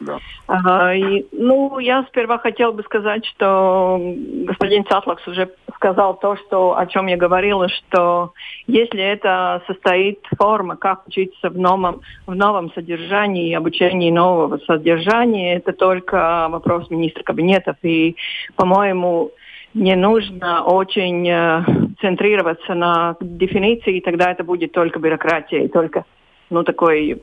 Да. 0.02 0.18
Ага, 0.48 0.96
и, 0.96 1.26
ну, 1.32 1.78
я 1.78 2.04
сперва 2.10 2.40
хотела 2.40 2.72
бы 2.72 2.82
сказать, 2.84 3.24
что 3.28 4.00
господин 4.00 4.84
Цатлакс 4.86 5.26
уже 5.28 5.52
сказал 5.76 6.18
то, 6.18 6.36
что, 6.38 6.78
о 6.78 6.88
чем 6.88 7.06
я 7.06 7.18
говорила, 7.18 7.70
что 7.70 8.34
если 8.66 9.02
это 9.02 9.62
состоит 9.68 10.20
форма, 10.38 10.76
как 10.76 11.08
учиться 11.08 11.50
в 11.50 11.58
новом, 11.58 12.02
в 12.26 12.34
новом 12.34 12.72
содержании, 12.74 13.54
обучении 13.54 14.10
нового 14.10 14.58
содержания, 14.66 15.58
это 15.58 15.72
только 15.72 16.48
вопрос 16.50 16.90
министра 16.90 17.24
кабинетов. 17.24 17.78
И, 17.84 18.16
по-моему, 18.56 19.32
не 19.76 19.96
нужно 19.96 20.64
очень 20.64 21.30
э, 21.30 21.64
центрироваться 22.02 22.74
на 22.74 23.16
дефиниции, 23.22 23.98
и 23.98 24.02
тогда 24.02 24.32
это 24.32 24.44
будет 24.44 24.72
только 24.72 25.00
бюрократия, 25.00 25.66
и 25.66 25.68
только 25.68 26.06
ну, 26.50 26.64
такой 26.64 27.22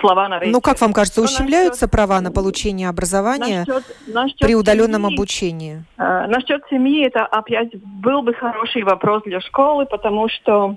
слова 0.00 0.28
на 0.28 0.40
Ну, 0.44 0.60
как 0.60 0.80
вам 0.80 0.92
кажется, 0.92 1.22
ущемляются 1.22 1.84
насчет, 1.84 1.90
права 1.90 2.20
на 2.20 2.30
получение 2.30 2.88
образования 2.88 3.64
насчет, 3.66 3.84
насчет 4.08 4.38
при 4.38 4.54
удаленном 4.54 5.02
семьи, 5.02 5.14
обучении? 5.14 5.84
Э, 5.98 6.26
насчет 6.26 6.62
семьи 6.70 7.06
это 7.06 7.24
опять 7.26 7.74
был 7.82 8.22
бы 8.22 8.34
хороший 8.34 8.82
вопрос 8.82 9.22
для 9.24 9.40
школы, 9.40 9.86
потому 9.86 10.28
что, 10.28 10.76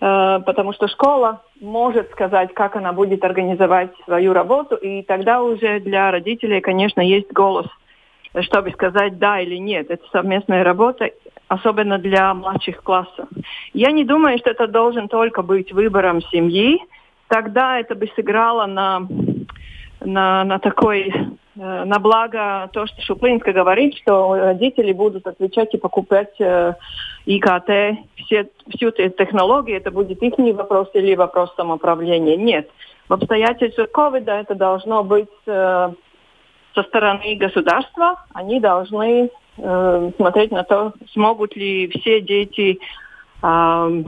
э, 0.00 0.40
потому 0.44 0.72
что 0.72 0.88
школа 0.88 1.42
может 1.60 2.10
сказать, 2.10 2.52
как 2.54 2.76
она 2.76 2.92
будет 2.92 3.24
организовать 3.24 3.90
свою 4.04 4.32
работу, 4.32 4.74
и 4.74 5.02
тогда 5.02 5.42
уже 5.42 5.80
для 5.80 6.10
родителей, 6.10 6.60
конечно, 6.60 7.00
есть 7.00 7.30
голос, 7.32 7.66
чтобы 8.40 8.72
сказать 8.72 9.18
да 9.18 9.40
или 9.40 9.56
нет. 9.56 9.90
Это 9.90 10.02
совместная 10.10 10.64
работа, 10.64 11.10
особенно 11.48 11.98
для 11.98 12.34
младших 12.34 12.82
классов. 12.82 13.28
Я 13.72 13.92
не 13.92 14.04
думаю, 14.04 14.38
что 14.38 14.50
это 14.50 14.66
должен 14.66 15.08
только 15.08 15.42
быть 15.42 15.72
выбором 15.72 16.20
семьи, 16.22 16.80
тогда 17.32 17.80
это 17.80 17.94
бы 17.94 18.10
сыграло 18.14 18.66
на, 18.66 19.08
на, 20.00 20.44
на 20.44 20.58
такой 20.58 21.08
э, 21.08 21.84
на 21.84 21.98
благо 21.98 22.68
то, 22.74 22.86
что 22.86 23.00
Шуплинска 23.00 23.54
говорит, 23.54 23.96
что 23.96 24.34
родители 24.34 24.92
будут 24.92 25.26
отвечать 25.26 25.72
и 25.72 25.78
покупать 25.78 26.38
э, 26.40 26.74
ИКТ, 27.24 27.98
все, 28.16 28.50
всю 28.68 28.88
эту 28.88 29.08
технологию, 29.16 29.78
это 29.78 29.90
будет 29.90 30.22
их 30.22 30.34
вопрос 30.54 30.90
или 30.92 31.14
вопрос 31.14 31.54
самоуправления. 31.56 32.36
Нет. 32.36 32.68
В 33.08 33.14
обстоятельствах 33.14 33.90
ковида 33.90 34.32
это 34.32 34.54
должно 34.54 35.02
быть 35.02 35.30
э, 35.46 35.90
со 36.74 36.82
стороны 36.82 37.36
государства. 37.36 38.26
Они 38.34 38.60
должны 38.60 39.30
э, 39.56 40.10
смотреть 40.16 40.50
на 40.50 40.64
то, 40.64 40.92
смогут 41.12 41.56
ли 41.56 41.88
все 41.88 42.20
дети 42.20 42.78
э, 43.42 44.02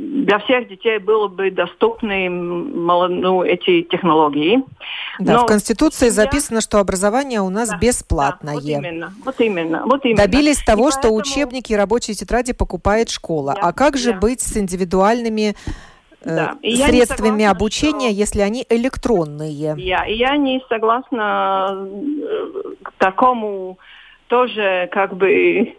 для 0.00 0.38
всех 0.38 0.68
детей 0.68 0.98
было 0.98 1.28
бы 1.28 1.50
доступны 1.50 2.28
ну, 2.30 3.42
эти 3.42 3.82
технологии. 3.82 4.62
Да, 5.18 5.34
Но 5.34 5.42
в 5.42 5.46
Конституции 5.46 6.06
я... 6.06 6.10
записано, 6.10 6.60
что 6.60 6.78
образование 6.78 7.40
у 7.40 7.50
нас 7.50 7.68
да, 7.68 7.78
бесплатное. 7.78 8.54
Да, 8.54 8.60
вот 8.60 8.68
именно, 8.68 9.12
вот 9.24 9.40
именно, 9.40 9.82
вот 9.84 10.04
именно. 10.04 10.22
Добились 10.22 10.62
того, 10.64 10.88
и 10.88 10.90
что 10.90 11.02
поэтому... 11.02 11.16
учебники 11.16 11.72
и 11.72 11.76
рабочие 11.76 12.14
тетради 12.14 12.52
покупает 12.52 13.10
школа. 13.10 13.54
Я, 13.56 13.62
а 13.62 13.72
как 13.72 13.96
же 13.96 14.10
я... 14.10 14.16
быть 14.16 14.40
с 14.40 14.56
индивидуальными 14.56 15.54
э, 16.22 16.24
да. 16.24 16.56
средствами 16.62 17.42
согласна, 17.42 17.50
обучения, 17.50 18.08
что... 18.10 18.18
если 18.18 18.40
они 18.40 18.64
электронные? 18.70 19.52
Я, 19.52 20.04
я 20.06 20.36
не 20.36 20.62
согласна 20.68 21.86
э, 21.86 22.52
к 22.82 22.92
такому 22.92 23.78
тоже 24.28 24.88
как 24.92 25.14
бы 25.16 25.74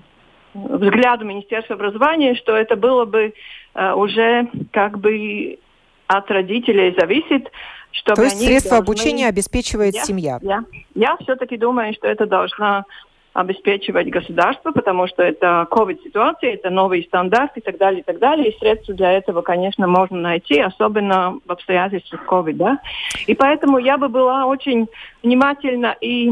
взгляду 0.53 1.25
Министерства 1.25 1.75
образования, 1.75 2.35
что 2.35 2.55
это 2.55 2.75
было 2.75 3.05
бы 3.05 3.33
уже 3.73 4.49
как 4.71 4.99
бы 4.99 5.59
от 6.07 6.29
родителей 6.29 6.95
зависит, 6.97 7.49
чтобы 7.91 8.15
То 8.15 8.23
есть 8.23 8.37
они 8.37 8.47
средства 8.47 8.77
должны... 8.77 8.91
обучения 8.91 9.27
обеспечивает 9.27 9.95
я, 9.95 10.03
семья? 10.03 10.39
Я, 10.41 10.63
я 10.95 11.17
все-таки 11.17 11.57
думаю, 11.57 11.93
что 11.93 12.07
это 12.07 12.25
должна 12.25 12.85
обеспечивать 13.33 14.09
государство, 14.09 14.71
потому 14.71 15.07
что 15.07 15.23
это 15.23 15.65
COVID-ситуация, 15.71 16.55
это 16.55 16.69
новый 16.69 17.03
стандарт 17.03 17.51
и 17.55 17.61
так 17.61 17.77
далее, 17.77 18.01
и 18.01 18.03
так 18.03 18.19
далее. 18.19 18.49
И 18.49 18.59
средства 18.59 18.93
для 18.93 19.13
этого, 19.13 19.41
конечно, 19.41 19.87
можно 19.87 20.19
найти, 20.19 20.59
особенно 20.59 21.39
в 21.45 21.51
обстоятельствах 21.51 22.25
COVID, 22.27 22.53
да. 22.53 22.79
И 23.27 23.33
поэтому 23.33 23.77
я 23.77 23.97
бы 23.97 24.09
была 24.09 24.45
очень 24.45 24.87
внимательна 25.23 25.95
и 26.01 26.29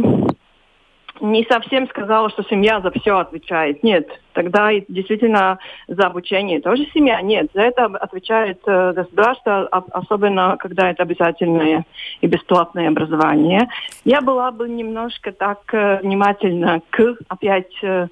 не 1.21 1.43
совсем 1.45 1.87
сказала, 1.87 2.29
что 2.29 2.43
семья 2.43 2.81
за 2.81 2.91
все 2.91 3.17
отвечает. 3.17 3.83
Нет, 3.83 4.07
тогда 4.33 4.69
действительно 4.87 5.59
за 5.87 6.07
обучение 6.07 6.61
тоже 6.61 6.85
семья. 6.93 7.21
Нет, 7.21 7.49
за 7.53 7.61
это 7.61 7.85
отвечает 7.85 8.59
э, 8.65 8.93
государство, 8.93 9.67
особенно 9.67 10.57
когда 10.57 10.89
это 10.89 11.03
обязательное 11.03 11.85
и 12.21 12.27
бесплатное 12.27 12.87
образование. 12.87 13.67
Я 14.05 14.21
была 14.21 14.51
бы 14.51 14.69
немножко 14.69 15.31
так 15.31 15.59
э, 15.73 15.99
внимательна 16.01 16.81
к 16.89 17.17
опять 17.27 17.73
э, 17.81 18.07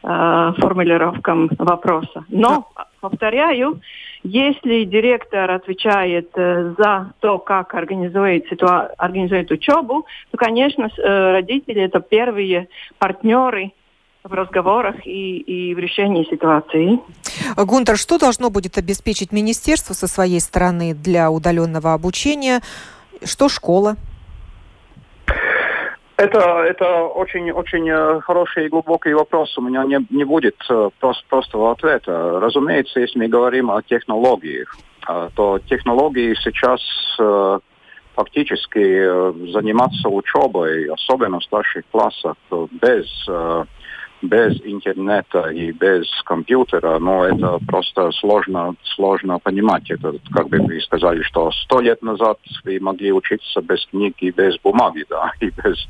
формулировкам 0.00 1.50
вопроса. 1.58 2.24
Но, 2.28 2.68
повторяю, 3.00 3.80
если 4.22 4.84
директор 4.84 5.50
отвечает 5.50 6.30
э, 6.34 6.74
за 6.76 7.12
то, 7.20 7.38
как 7.38 7.74
организует, 7.74 8.50
ситуа- 8.50 8.90
организует 8.98 9.50
учебу, 9.50 10.06
то, 10.30 10.36
конечно, 10.36 10.88
э, 10.96 11.32
родители 11.32 11.82
это 11.82 12.00
первые 12.00 12.68
партнеры 12.98 13.72
в 14.24 14.32
разговорах 14.32 15.06
и, 15.06 15.38
и 15.38 15.74
в 15.74 15.78
решении 15.78 16.24
ситуации. 16.24 16.98
Гунтер, 17.56 17.96
что 17.96 18.18
должно 18.18 18.50
будет 18.50 18.76
обеспечить 18.76 19.32
министерство 19.32 19.94
со 19.94 20.06
своей 20.06 20.40
стороны 20.40 20.94
для 20.94 21.30
удаленного 21.30 21.94
обучения? 21.94 22.60
Что 23.24 23.48
школа? 23.48 23.96
Это, 26.18 26.64
это 26.64 27.04
очень, 27.04 27.52
очень 27.52 27.88
э, 27.88 28.20
хороший 28.22 28.66
и 28.66 28.68
глубокий 28.68 29.14
вопрос. 29.14 29.56
У 29.56 29.62
меня 29.62 29.84
не, 29.84 30.04
не 30.10 30.24
будет 30.24 30.56
э, 30.68 30.90
просто, 30.98 31.22
простого 31.28 31.70
ответа. 31.70 32.40
Разумеется, 32.40 32.98
если 32.98 33.20
мы 33.20 33.28
говорим 33.28 33.70
о 33.70 33.82
технологиях, 33.82 34.76
э, 35.08 35.28
то 35.36 35.60
технологии 35.60 36.34
сейчас 36.42 36.80
фактически 38.16 39.52
заниматься 39.52 40.08
учебой, 40.08 40.86
особенно 40.86 41.38
в 41.38 41.44
старших 41.44 41.84
классах, 41.92 42.34
без 42.82 43.06
без 44.22 44.60
интернета 44.64 45.48
и 45.50 45.72
без 45.72 46.06
компьютера, 46.24 46.98
ну, 46.98 47.22
это 47.24 47.58
просто 47.66 48.10
сложно, 48.12 48.74
сложно 48.82 49.38
понимать. 49.38 49.90
Это, 49.90 50.14
как 50.32 50.48
бы 50.48 50.58
вы 50.58 50.80
сказали, 50.80 51.22
что 51.22 51.50
сто 51.52 51.80
лет 51.80 52.02
назад 52.02 52.38
вы 52.64 52.80
могли 52.80 53.12
учиться 53.12 53.60
без 53.60 53.84
книг 53.86 54.16
и 54.18 54.30
без 54.30 54.58
бумаги, 54.60 55.04
да, 55.08 55.32
и 55.40 55.50
без, 55.50 55.88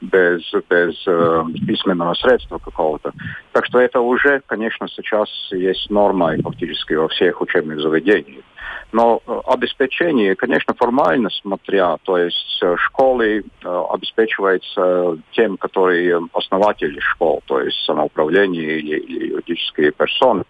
без, 0.00 0.42
без 0.68 1.06
э, 1.06 1.44
письменного 1.66 2.14
средства 2.14 2.58
какого-то. 2.58 3.12
Так 3.52 3.66
что 3.66 3.80
это 3.80 4.00
уже, 4.00 4.40
конечно, 4.46 4.88
сейчас 4.88 5.28
есть 5.50 5.90
нормой 5.90 6.40
фактически 6.42 6.94
во 6.94 7.08
всех 7.08 7.40
учебных 7.40 7.80
заведениях. 7.80 8.44
Но 8.92 9.20
э, 9.26 9.40
обеспечение, 9.46 10.34
конечно, 10.34 10.74
формально 10.74 11.28
смотря, 11.30 11.98
то 12.04 12.16
есть 12.16 12.58
э, 12.62 12.76
школы 12.78 13.44
э, 13.62 13.84
обеспечивается 13.90 15.18
тем, 15.32 15.58
которые 15.58 16.20
основатели 16.32 16.98
школ, 17.00 17.42
то 17.46 17.60
есть 17.60 17.76
самоуправление 17.84 18.78
или, 18.78 18.98
или 18.98 19.28
юридические 19.32 19.92
персоны. 19.92 20.44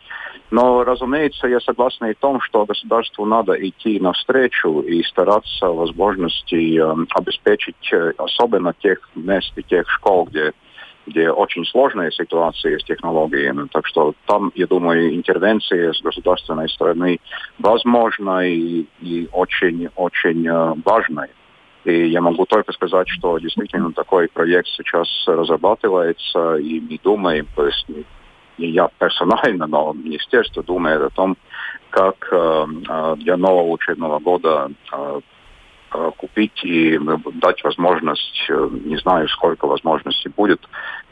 Но, 0.51 0.85
разумеется, 0.85 1.49
я 1.49 1.61
согласен 1.61 2.07
и 2.07 2.15
в 2.15 2.19
том, 2.19 2.41
что 2.41 2.65
государству 2.65 3.27
надо 3.27 3.53
идти 3.55 3.99
навстречу 4.01 4.81
и 4.81 5.03
стараться 5.03 5.67
возможности 5.67 6.81
обеспечить, 7.15 7.93
особенно 8.17 8.73
тех 8.73 8.99
мест 9.15 9.53
и 9.57 9.63
тех 9.63 9.91
школ, 9.91 10.25
где 10.25 10.53
где 11.09 11.31
очень 11.31 11.65
сложная 11.65 12.11
ситуация 12.11 12.79
с 12.79 12.85
технологиями. 12.85 13.69
Так 13.73 13.87
что 13.87 14.15
там, 14.27 14.53
я 14.55 14.67
думаю, 14.67 15.15
интервенция 15.15 15.93
с 15.93 16.01
государственной 16.01 16.69
стороны 16.69 17.19
возможна 17.59 18.49
и, 18.49 18.87
и 19.01 19.29
очень-очень 19.33 20.47
э, 20.47 20.75
важная. 20.85 21.31
И 21.85 22.09
я 22.09 22.21
могу 22.21 22.45
только 22.45 22.73
сказать, 22.73 23.09
что 23.09 23.39
действительно 23.39 23.93
такой 23.93 24.29
проект 24.29 24.69
сейчас 24.69 25.09
разрабатывается, 25.27 26.57
и 26.57 26.81
мы 26.81 26.99
думаем, 27.03 27.47
то 27.55 27.67
есть 27.67 27.87
не 28.59 28.69
я 28.69 28.89
персонально, 28.99 29.67
но 29.67 29.93
министерство 29.93 30.63
думает 30.63 31.01
о 31.01 31.11
том, 31.11 31.37
как 31.91 32.29
э, 32.33 32.67
э 32.89 33.17
для 33.17 33.37
нового 33.37 33.71
учебного 33.71 34.19
года 34.19 34.71
Э, 34.93 35.21
купить 36.17 36.65
и 36.65 36.99
дать 37.35 37.63
возможность, 37.65 38.47
э, 38.49 38.69
не 38.85 38.97
знаю, 38.99 39.29
сколько 39.29 39.67
возможностей 39.67 40.29
будет, 40.29 40.61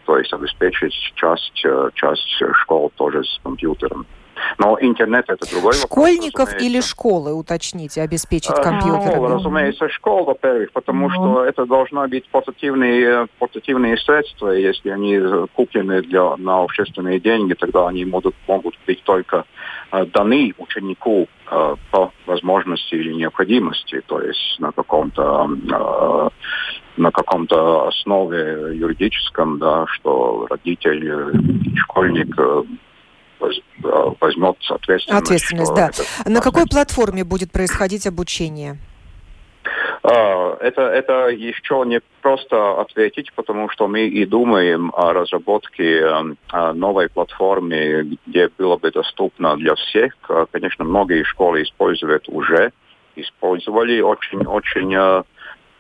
то 0.04 0.18
есть 0.18 0.33
обеспечить 0.33 0.95
часть, 1.14 1.64
э, 1.64 1.90
часть 1.95 2.42
школ 2.62 2.92
тоже 2.97 3.25
с 3.25 3.40
компьютером. 3.42 4.06
Но 4.59 4.76
интернет 4.80 5.25
это 5.28 5.50
другой 5.50 5.73
Школьников 5.73 6.48
вопрос, 6.51 6.62
или 6.62 6.81
школы, 6.81 7.33
уточните, 7.33 8.03
обеспечить 8.03 8.55
компьютерами? 8.55 9.16
Ну, 9.16 9.29
разумеется, 9.29 9.88
школ, 9.88 10.24
во-первых, 10.24 10.72
потому 10.72 11.09
mm-hmm. 11.09 11.14
что 11.14 11.44
это 11.44 11.66
должны 11.66 12.07
быть 12.09 12.29
портативные, 12.29 13.29
портативные 13.38 13.96
средства. 13.96 14.51
Если 14.51 14.90
они 14.90 15.18
куплены 15.55 16.03
для, 16.03 16.37
на 16.37 16.62
общественные 16.62 17.18
деньги, 17.20 17.55
тогда 17.55 17.88
они 17.88 18.05
могут, 18.05 18.35
могут 18.46 18.77
быть 18.87 19.03
только 19.05 19.38
э, 19.38 19.42
даны 19.90 20.55
ученику 20.59 21.29
э, 21.51 21.75
по 21.90 22.12
возможности 22.27 22.94
или 22.94 23.12
необходимости, 23.12 24.03
то 24.07 24.20
есть 24.20 24.57
на 24.59 24.72
каком-то 24.72 25.49
э, 25.49 26.29
на 26.96 27.11
каком-то 27.11 27.88
основе 27.88 28.77
юридическом, 28.77 29.59
да, 29.59 29.87
что 29.88 30.46
родитель 30.49 31.77
школьник 31.77 32.35
э, 32.38 32.62
возьмет 34.20 34.57
ответственность. 34.70 35.25
Ответственность, 35.25 35.75
да. 35.75 35.90
На 36.25 36.40
какой 36.40 36.66
платформе 36.66 37.25
будет 37.25 37.53
происходить 37.53 38.07
обучение? 38.07 38.79
А, 40.09 40.57
это, 40.61 40.83
это 40.83 41.29
еще 41.31 41.83
не 41.85 42.01
просто 42.23 42.81
ответить, 42.81 43.33
потому 43.35 43.69
что 43.69 43.88
мы 43.88 44.07
и 44.07 44.25
думаем 44.25 44.92
о 44.95 45.12
разработке 45.12 46.07
о 46.53 46.73
новой 46.75 47.09
платформе, 47.09 48.16
где 48.25 48.49
было 48.57 48.77
бы 48.77 48.92
доступно 48.92 49.57
для 49.57 49.75
всех. 49.75 50.14
Конечно, 50.53 50.85
многие 50.85 51.25
школы 51.25 51.62
используют 51.62 52.29
уже, 52.29 52.73
использовали 53.16 54.01
очень-очень 54.01 55.25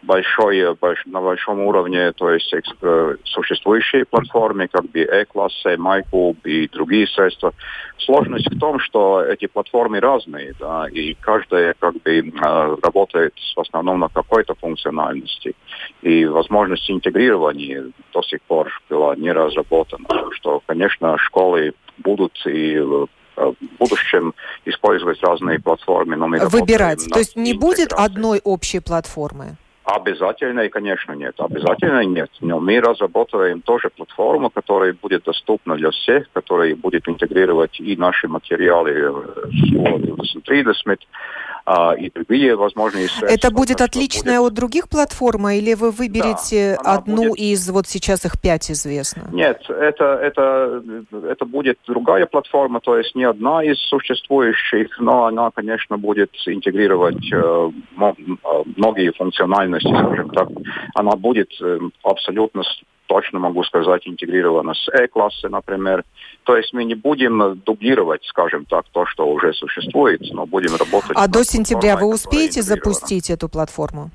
большой, 0.02 0.74
больш, 0.74 1.02
на 1.06 1.20
большом 1.20 1.60
уровне, 1.60 2.12
то 2.12 2.30
есть 2.30 2.52
э, 2.54 3.16
существующие 3.24 4.04
платформы, 4.04 4.68
как 4.68 4.84
бы 4.90 5.00
E-классы, 5.00 5.74
MyClub 5.74 6.36
и 6.44 6.68
другие 6.68 7.06
средства. 7.06 7.52
Сложность 7.98 8.50
в 8.50 8.58
том, 8.58 8.78
что 8.78 9.22
эти 9.22 9.46
платформы 9.46 10.00
разные, 10.00 10.54
да, 10.60 10.86
и 10.88 11.14
каждая 11.14 11.74
как 11.78 11.94
бы 12.02 12.18
э, 12.18 12.76
работает 12.82 13.34
в 13.56 13.60
основном 13.60 14.00
на 14.00 14.08
какой-то 14.08 14.54
функциональности. 14.54 15.54
И 16.02 16.24
возможность 16.26 16.90
интегрирования 16.90 17.86
до 18.12 18.22
сих 18.22 18.42
пор 18.42 18.70
была 18.88 19.16
не 19.16 19.32
разработана. 19.32 20.06
Что, 20.32 20.62
конечно, 20.66 21.18
школы 21.18 21.74
будут 21.98 22.32
и 22.46 22.74
э, 22.74 23.06
в 23.36 23.54
будущем 23.78 24.34
использовать 24.64 25.22
разные 25.22 25.58
платформы. 25.58 26.16
Но 26.16 26.28
мы 26.28 26.38
Выбирать. 26.46 27.04
То 27.10 27.18
есть 27.18 27.36
не 27.36 27.54
будет 27.54 27.92
одной 27.92 28.40
общей 28.44 28.80
платформы? 28.80 29.56
Обязательно 29.86 30.62
и, 30.62 30.68
конечно, 30.68 31.12
нет. 31.12 31.34
Обязательно 31.38 32.04
нет. 32.04 32.28
Но 32.40 32.58
мы 32.58 32.80
разработаем 32.80 33.60
тоже 33.60 33.88
платформу, 33.88 34.50
которая 34.50 34.92
будет 35.00 35.22
доступна 35.22 35.76
для 35.76 35.90
всех, 35.92 36.28
которая 36.32 36.74
будет 36.74 37.08
интегрировать 37.08 37.78
и 37.78 37.96
наши 37.96 38.26
материалы 38.26 38.92
с 39.52 40.36
3D 40.36 40.74
а, 41.68 41.94
и 41.94 42.10
другие 42.10 42.54
возможные 42.54 43.08
средства. 43.08 43.26
Это 43.26 43.50
будет 43.50 43.80
отличная 43.80 44.38
будет... 44.38 44.52
от 44.52 44.54
других 44.54 44.88
платформ, 44.88 45.48
или 45.48 45.74
вы 45.74 45.90
выберете 45.90 46.78
да, 46.82 46.94
одну 46.94 47.30
будет... 47.30 47.38
из, 47.38 47.68
вот 47.70 47.88
сейчас 47.88 48.24
их 48.24 48.40
пять 48.40 48.70
известно? 48.70 49.28
Нет, 49.32 49.60
это, 49.68 50.04
это, 50.14 50.82
это 51.28 51.44
будет 51.44 51.78
другая 51.86 52.26
платформа, 52.26 52.80
то 52.80 52.96
есть 52.96 53.16
не 53.16 53.24
одна 53.24 53.64
из 53.64 53.78
существующих, 53.88 55.00
но 55.00 55.26
она, 55.26 55.50
конечно, 55.50 55.98
будет 55.98 56.30
интегрировать 56.46 57.32
э, 57.32 57.36
э 57.36 58.12
многие 58.76 59.12
функциональности, 59.76 59.88
скажем 59.88 60.30
так. 60.30 60.48
Она 60.94 61.12
будет 61.12 61.50
э, 61.60 61.78
абсолютно 62.02 62.62
точно 63.06 63.38
могу 63.38 63.62
сказать, 63.62 64.02
интегрировано 64.06 64.74
с 64.74 64.88
E-классы, 64.88 65.48
например. 65.48 66.04
То 66.42 66.56
есть 66.56 66.72
мы 66.72 66.82
не 66.84 66.96
будем 66.96 67.60
дублировать, 67.64 68.24
скажем 68.24 68.64
так, 68.64 68.86
то, 68.90 69.06
что 69.06 69.28
уже 69.28 69.52
существует, 69.52 70.20
но 70.32 70.44
будем 70.44 70.74
работать... 70.76 71.12
А 71.14 71.28
до 71.28 71.44
сентября 71.44 71.96
вы 71.96 72.08
успеете 72.08 72.62
запустить 72.62 73.30
эту 73.30 73.48
платформу? 73.48 74.10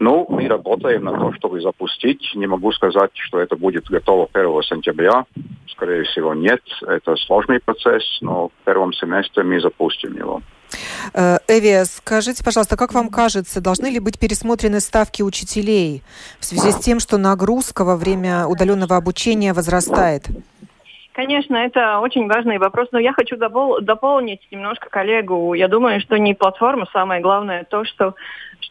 Ну, 0.00 0.26
мы 0.28 0.48
работаем 0.48 1.04
на 1.04 1.12
то, 1.12 1.32
чтобы 1.34 1.60
запустить. 1.60 2.32
Не 2.34 2.46
могу 2.46 2.72
сказать, 2.72 3.10
что 3.14 3.38
это 3.38 3.56
будет 3.56 3.86
готово 3.86 4.28
1 4.32 4.62
сентября. 4.62 5.26
Скорее 5.68 6.02
всего, 6.04 6.34
нет. 6.34 6.60
Это 6.86 7.16
сложный 7.16 7.60
процесс, 7.60 8.02
но 8.20 8.48
в 8.48 8.64
первом 8.64 8.92
семестре 8.92 9.44
мы 9.44 9.60
запустим 9.60 10.16
его. 10.16 10.42
Э, 11.12 11.38
Эви, 11.48 11.84
скажите, 11.84 12.42
пожалуйста, 12.44 12.76
как 12.76 12.92
вам 12.94 13.08
кажется, 13.08 13.60
должны 13.60 13.86
ли 13.86 14.00
быть 14.00 14.18
пересмотрены 14.18 14.80
ставки 14.80 15.22
учителей 15.22 16.02
в 16.40 16.44
связи 16.44 16.72
с 16.72 16.76
тем, 16.76 17.00
что 17.00 17.18
нагрузка 17.18 17.84
во 17.84 17.96
время 17.96 18.46
удаленного 18.46 18.96
обучения 18.96 19.52
возрастает? 19.52 20.26
Конечно, 21.14 21.54
это 21.54 22.00
очень 22.00 22.26
важный 22.26 22.58
вопрос, 22.58 22.88
но 22.90 22.98
я 22.98 23.12
хочу 23.12 23.36
допол- 23.36 23.80
дополнить 23.80 24.40
немножко 24.50 24.90
коллегу. 24.90 25.54
Я 25.54 25.68
думаю, 25.68 26.00
что 26.00 26.18
не 26.18 26.34
платформа, 26.34 26.86
самое 26.92 27.22
главное 27.22 27.62
то, 27.62 27.84
что 27.84 28.16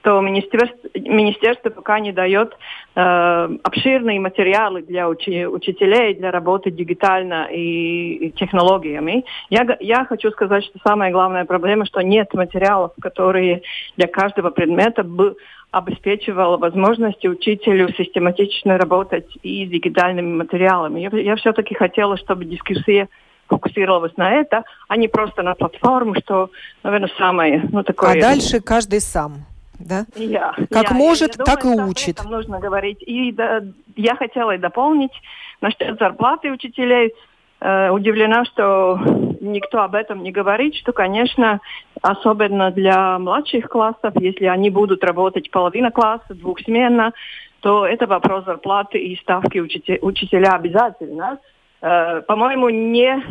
что 0.04 0.20
министерство, 0.20 0.90
министерство 0.96 1.70
пока 1.70 2.00
не 2.02 2.12
дает 2.12 2.54
э, 2.96 3.50
обширные 3.64 4.20
материалы 4.20 4.82
для 4.82 5.08
учи, 5.08 5.46
учителей 5.48 6.16
для 6.16 6.30
работы 6.30 6.72
дигитально 6.72 7.48
и, 7.50 8.16
и 8.16 8.32
технологиями. 8.32 9.24
Я, 9.50 9.78
я 9.80 10.04
хочу 10.04 10.30
сказать, 10.32 10.66
что 10.66 10.78
самая 10.86 11.12
главная 11.12 11.46
проблема, 11.46 11.86
что 11.86 12.02
нет 12.02 12.34
материалов, 12.34 12.92
которые 13.02 13.62
для 13.96 14.08
каждого 14.08 14.50
предмета 14.50 15.04
бы 15.04 15.38
обеспечивала 15.72 16.58
возможность 16.58 17.26
учителю 17.26 17.88
систематично 17.94 18.78
работать 18.78 19.28
и 19.42 19.66
с 19.66 19.70
дигитальными 19.70 20.36
материалами. 20.36 21.00
Я, 21.00 21.10
я 21.18 21.36
все-таки 21.38 21.76
хотела, 21.76 22.18
чтобы 22.18 22.44
дискуссия 22.44 23.08
фокусировалась 23.48 24.16
на 24.18 24.32
это, 24.32 24.64
а 24.90 24.98
не 24.98 25.08
просто 25.08 25.44
на 25.44 25.56
платформу, 25.56 26.16
что, 26.16 26.50
наверное, 26.84 27.10
самое 27.18 27.64
ну, 27.72 27.84
такое... 27.84 28.18
А 28.18 28.22
дальше 28.22 28.60
каждый 28.60 29.00
сам 29.00 29.46
да? 29.88 30.06
Я, 30.16 30.54
как 30.72 30.92
я, 30.92 30.96
может, 30.96 31.38
я, 31.38 31.44
так 31.44 31.62
думаю, 31.64 31.88
и 31.88 31.90
учит. 31.90 32.24
Нужно 32.24 32.60
говорить. 32.60 33.02
И 33.02 33.32
да, 33.32 33.62
я 33.96 34.16
хотела 34.16 34.56
и 34.56 34.58
дополнить 34.58 35.14
насчет 35.62 36.00
зарплаты 36.00 36.52
учителей. 36.52 37.14
Э, 37.60 37.90
удивлена, 37.92 38.44
что 38.46 39.00
никто 39.40 39.84
об 39.84 39.96
этом 39.96 40.22
не 40.22 40.32
говорит, 40.32 40.76
что, 40.76 40.92
конечно, 40.92 41.62
особенно 42.02 42.72
для 42.72 43.18
младших 43.20 43.70
классов, 43.70 44.14
если 44.20 44.46
они 44.46 44.70
будут 44.70 45.04
работать 45.04 45.50
половина 45.50 45.90
класса, 45.90 46.34
двухсменно, 46.34 47.14
то 47.62 47.86
это 47.86 48.06
вопрос 48.06 48.44
зарплаты 48.44 48.98
и 48.98 49.16
ставки 49.18 49.60
учителя 49.60 50.52
обязательно. 50.52 51.40
Э, 51.82 52.22
по-моему, 52.28 52.68
не 52.68 53.24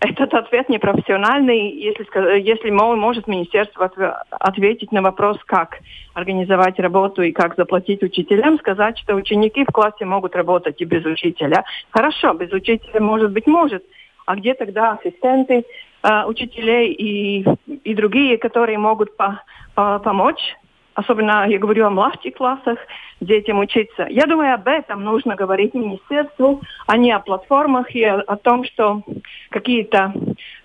этот 0.00 0.32
ответ 0.32 0.68
непрофессиональный, 0.70 1.70
если, 1.70 2.40
если 2.40 2.70
может 2.70 3.26
министерство 3.26 3.90
ответить 4.30 4.92
на 4.92 5.02
вопрос, 5.02 5.38
как 5.44 5.78
организовать 6.14 6.78
работу 6.78 7.22
и 7.22 7.32
как 7.32 7.54
заплатить 7.56 8.02
учителям, 8.02 8.58
сказать, 8.58 8.98
что 8.98 9.14
ученики 9.14 9.64
в 9.64 9.72
классе 9.72 10.06
могут 10.06 10.34
работать 10.34 10.80
и 10.80 10.86
без 10.86 11.04
учителя. 11.04 11.64
Хорошо, 11.90 12.32
без 12.32 12.50
учителя 12.50 13.00
может 13.00 13.30
быть 13.32 13.46
может. 13.46 13.84
А 14.24 14.36
где 14.36 14.54
тогда 14.54 14.92
ассистенты 14.92 15.64
э, 16.02 16.24
учителей 16.26 16.92
и, 16.92 17.44
и 17.84 17.94
другие, 17.94 18.38
которые 18.38 18.78
могут 18.78 19.16
по, 19.16 19.42
по, 19.74 19.98
помочь 19.98 20.56
особенно 20.94 21.46
я 21.48 21.58
говорю 21.58 21.86
о 21.86 21.90
младших 21.90 22.34
классах, 22.34 22.78
детям 23.20 23.58
учиться. 23.58 24.06
Я 24.08 24.26
думаю, 24.26 24.54
об 24.54 24.66
этом 24.66 25.04
нужно 25.04 25.36
говорить 25.36 25.74
министерству, 25.74 26.60
а 26.86 26.96
не 26.96 27.12
о 27.12 27.20
платформах 27.20 27.94
и 27.94 28.04
о, 28.04 28.36
том, 28.36 28.64
что 28.64 29.02
какие-то 29.50 30.12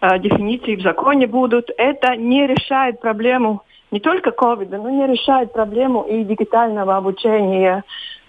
э, 0.01 0.19
дефиниции 0.19 0.75
в 0.75 0.81
законе 0.81 1.27
будут. 1.27 1.69
Это 1.77 2.15
не 2.15 2.47
решает 2.47 3.01
проблему 3.01 3.63
не 3.91 3.99
только 3.99 4.31
ковида, 4.31 4.77
но 4.77 4.89
не 4.89 5.07
решает 5.07 5.53
проблему 5.53 6.01
и 6.01 6.23
дигитального 6.23 6.97
обучения 6.97 7.83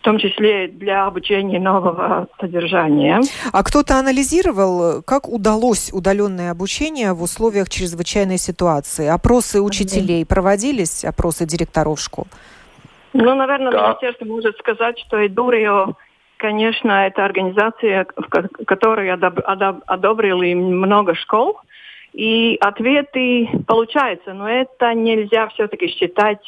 том 0.06 0.18
числе 0.18 0.68
для 0.68 1.06
обучения 1.06 1.58
нового 1.58 2.28
содержания. 2.40 3.20
А 3.52 3.64
кто-то 3.64 3.98
анализировал, 3.98 5.02
как 5.02 5.28
удалось 5.28 5.92
удаленное 5.92 6.52
обучение 6.52 7.12
в 7.12 7.22
условиях 7.22 7.68
чрезвычайной 7.68 8.38
ситуации? 8.38 9.08
Опросы 9.08 9.60
учителей 9.60 10.24
проводились, 10.24 11.04
опросы 11.04 11.44
директоров 11.44 11.98
школ? 11.98 12.28
Ну, 13.14 13.34
наверное, 13.34 13.72
да. 13.72 13.88
министерство 13.88 14.24
может 14.26 14.56
сказать, 14.58 14.96
что 15.00 15.26
Эдурио, 15.26 15.94
конечно, 16.36 17.06
это 17.08 17.24
организация, 17.24 18.04
которая 18.04 19.14
одобрили 19.86 20.54
много 20.54 21.16
школ, 21.16 21.58
и 22.12 22.56
ответы 22.60 23.48
получаются, 23.66 24.34
но 24.34 24.48
это 24.48 24.94
нельзя 24.94 25.48
все-таки 25.48 25.88
считать 25.88 26.44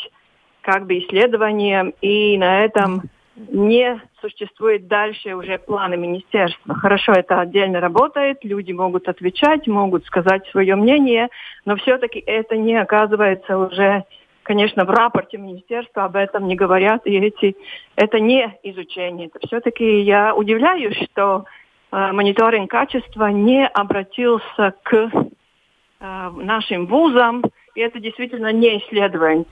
как 0.61 0.87
бы 0.87 1.01
исследованием, 1.01 1.93
и 2.01 2.39
на 2.39 2.65
этом 2.65 3.03
не 3.51 4.01
существует 4.21 4.89
дальше 4.89 5.35
уже 5.35 5.59
планы 5.59 5.97
министерства. 5.97 6.75
Хорошо, 6.75 7.13
это 7.13 7.41
отдельно 7.41 7.81
работает, 7.81 8.39
люди 8.43 8.73
могут 8.73 9.09
отвечать, 9.09 9.67
могут 9.67 10.05
сказать 10.07 10.47
свое 10.51 10.75
мнение, 10.75 11.29
но 11.65 11.77
все-таки 11.77 12.19
это 12.19 12.57
не 12.57 12.77
оказывается 12.77 13.59
уже, 13.59 14.05
конечно, 14.43 14.85
в 14.85 14.91
рапорте 14.91 15.39
министерства 15.39 16.05
об 16.05 16.17
этом 16.17 16.49
не 16.49 16.57
говорят, 16.57 17.07
и 17.07 17.17
эти, 17.17 17.57
это 17.97 18.19
не 18.19 18.59
изучение. 18.65 19.29
Это 19.33 19.47
все-таки 19.47 20.01
я 20.01 20.35
удивляюсь, 20.35 20.97
что 21.11 21.45
э, 21.93 22.13
мониторинг 22.13 22.71
качества 22.71 23.27
не 23.27 23.67
обратился 23.67 24.75
к 24.83 24.95
э, 24.95 26.31
нашим 26.37 26.87
вузам, 26.87 27.43
и 27.75 27.81
это 27.81 28.01
действительно 28.01 28.53
не 28.53 28.79
исследование. 28.79 29.47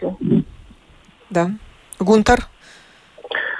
Да. 1.30 1.50
Гунтер? 2.00 2.48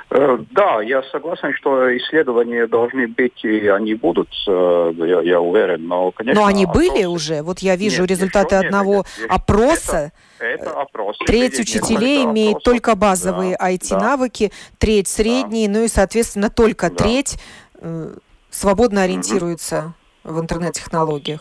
Э, 0.09 0.39
да, 0.53 0.83
я 0.83 1.03
согласен, 1.05 1.53
что 1.55 1.97
исследования 1.97 2.67
должны 2.69 3.09
быть, 3.09 3.45
и 3.45 3.67
они 3.67 3.95
будут, 3.95 4.29
э, 4.47 4.93
я, 4.99 5.21
я 5.21 5.41
уверен, 5.41 5.87
но, 5.87 6.13
конечно... 6.13 6.41
Но 6.41 6.47
они 6.47 6.65
опросы... 6.65 6.91
были 6.91 7.05
уже? 7.07 7.43
Вот 7.43 7.59
я 7.59 7.75
вижу 7.75 8.03
нет, 8.03 8.11
результаты 8.11 8.55
одного 8.55 9.05
нет, 9.19 9.31
опроса. 9.31 10.13
Это, 10.39 10.63
это 10.63 10.81
опрос. 10.81 11.19
Треть 11.27 11.59
учителей 11.59 12.25
имеет 12.25 12.59
опросов. 12.59 12.65
только 12.65 12.95
базовые 12.95 13.57
да, 13.59 13.73
IT-навыки, 13.73 14.53
да. 14.53 14.77
треть 14.79 15.09
средние, 15.09 15.69
да. 15.69 15.79
ну 15.79 15.85
и, 15.85 15.89
соответственно, 15.89 16.51
только 16.51 16.89
да. 16.91 16.97
треть 16.97 17.37
э, 17.81 18.15
свободно 18.51 19.03
ориентируется 19.03 19.95
mm-hmm. 20.23 20.33
в 20.33 20.41
интернет-технологиях. 20.41 21.41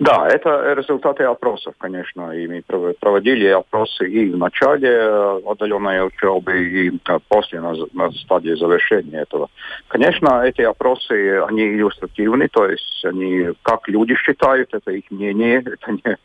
Да, 0.00 0.26
это 0.26 0.72
результаты 0.72 1.24
опросов, 1.24 1.74
конечно. 1.76 2.30
И 2.30 2.46
мы 2.48 2.62
проводили 2.98 3.48
опросы 3.48 4.08
и 4.08 4.30
в 4.30 4.38
начале 4.38 4.98
отдаленной 5.46 6.06
учебы, 6.06 6.52
и 6.58 6.90
после, 7.28 7.60
на, 7.60 7.74
на 7.92 8.10
стадии 8.12 8.54
завершения 8.58 9.20
этого. 9.20 9.50
Конечно, 9.88 10.42
эти 10.42 10.62
опросы, 10.62 11.42
они 11.46 11.64
иллюстративны, 11.74 12.48
то 12.48 12.66
есть 12.66 13.04
они, 13.04 13.48
как 13.60 13.88
люди 13.88 14.14
считают, 14.16 14.72
это 14.72 14.90
их 14.90 15.04
мнение, 15.10 15.58
это 15.66 15.92
не, 15.92 16.16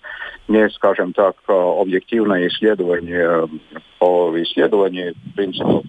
не 0.47 0.69
скажем 0.69 1.11
так, 1.11 1.35
объективное 1.45 2.47
исследование 2.47 3.45
по 3.99 4.31
исследованию 4.41 5.15
принципов. 5.35 5.83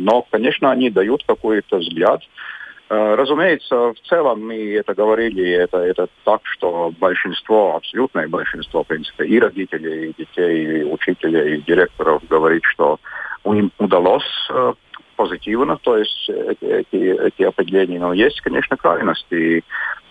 Но, 0.00 0.26
конечно, 0.30 0.70
они 0.70 0.88
дают 0.88 1.22
какой-то 1.26 1.76
взгляд, 1.76 2.22
Э, 2.22 2.57
разумеется, 2.88 3.92
в 3.92 4.00
целом 4.08 4.46
мы 4.46 4.74
это 4.74 4.94
говорили, 4.94 5.50
это, 5.50 5.78
это 5.78 6.08
так, 6.24 6.40
что 6.44 6.92
большинство, 6.98 7.76
абсолютное 7.76 8.28
большинство, 8.28 8.82
в 8.82 8.86
принципе, 8.86 9.24
и 9.24 9.38
родителей, 9.38 10.10
и 10.10 10.14
детей, 10.16 10.80
и 10.80 10.84
учителей, 10.84 11.58
и 11.58 11.62
директоров 11.62 12.22
говорит, 12.28 12.62
что 12.64 12.98
им 13.44 13.70
удалось 13.78 14.24
э, 14.50 14.72
позитивно, 15.16 15.76
то 15.82 15.96
есть 15.96 16.30
эти, 16.30 16.64
эти, 16.64 17.26
эти 17.26 17.42
определения. 17.42 17.98
Но 17.98 18.12
есть, 18.12 18.40
конечно, 18.40 18.76
крайности. 18.76 19.64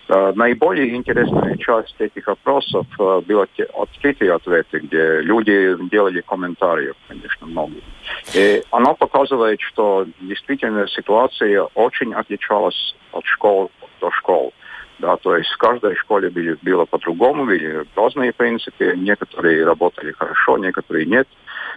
Э, 0.08 0.32
наиболее 0.34 0.96
интересная 0.96 1.56
часть 1.58 1.94
этих 1.98 2.28
опросов 2.28 2.86
э, 2.98 3.20
были 3.26 3.46
открытые 3.78 4.32
ответы, 4.32 4.78
где 4.78 5.20
люди 5.20 5.76
делали 5.90 6.22
комментарии, 6.22 6.94
конечно, 7.08 7.46
много. 7.46 7.74
И 8.34 8.62
оно 8.70 8.94
показывает, 8.94 9.60
что 9.60 10.06
действительно 10.20 10.88
ситуация 10.88 11.62
очень 11.74 12.14
отличалась 12.14 12.96
от 13.12 13.26
школ 13.26 13.70
до 14.00 14.10
школ. 14.12 14.54
Да, 14.98 15.16
то 15.16 15.36
есть 15.36 15.50
в 15.50 15.58
каждой 15.58 15.94
школе 15.94 16.28
были, 16.30 16.56
было 16.62 16.84
по-другому, 16.84 17.44
были 17.44 17.84
разные 17.94 18.32
принципы. 18.32 18.94
Некоторые 18.96 19.64
работали 19.64 20.12
хорошо, 20.12 20.58
некоторые 20.58 21.06
нет. 21.06 21.28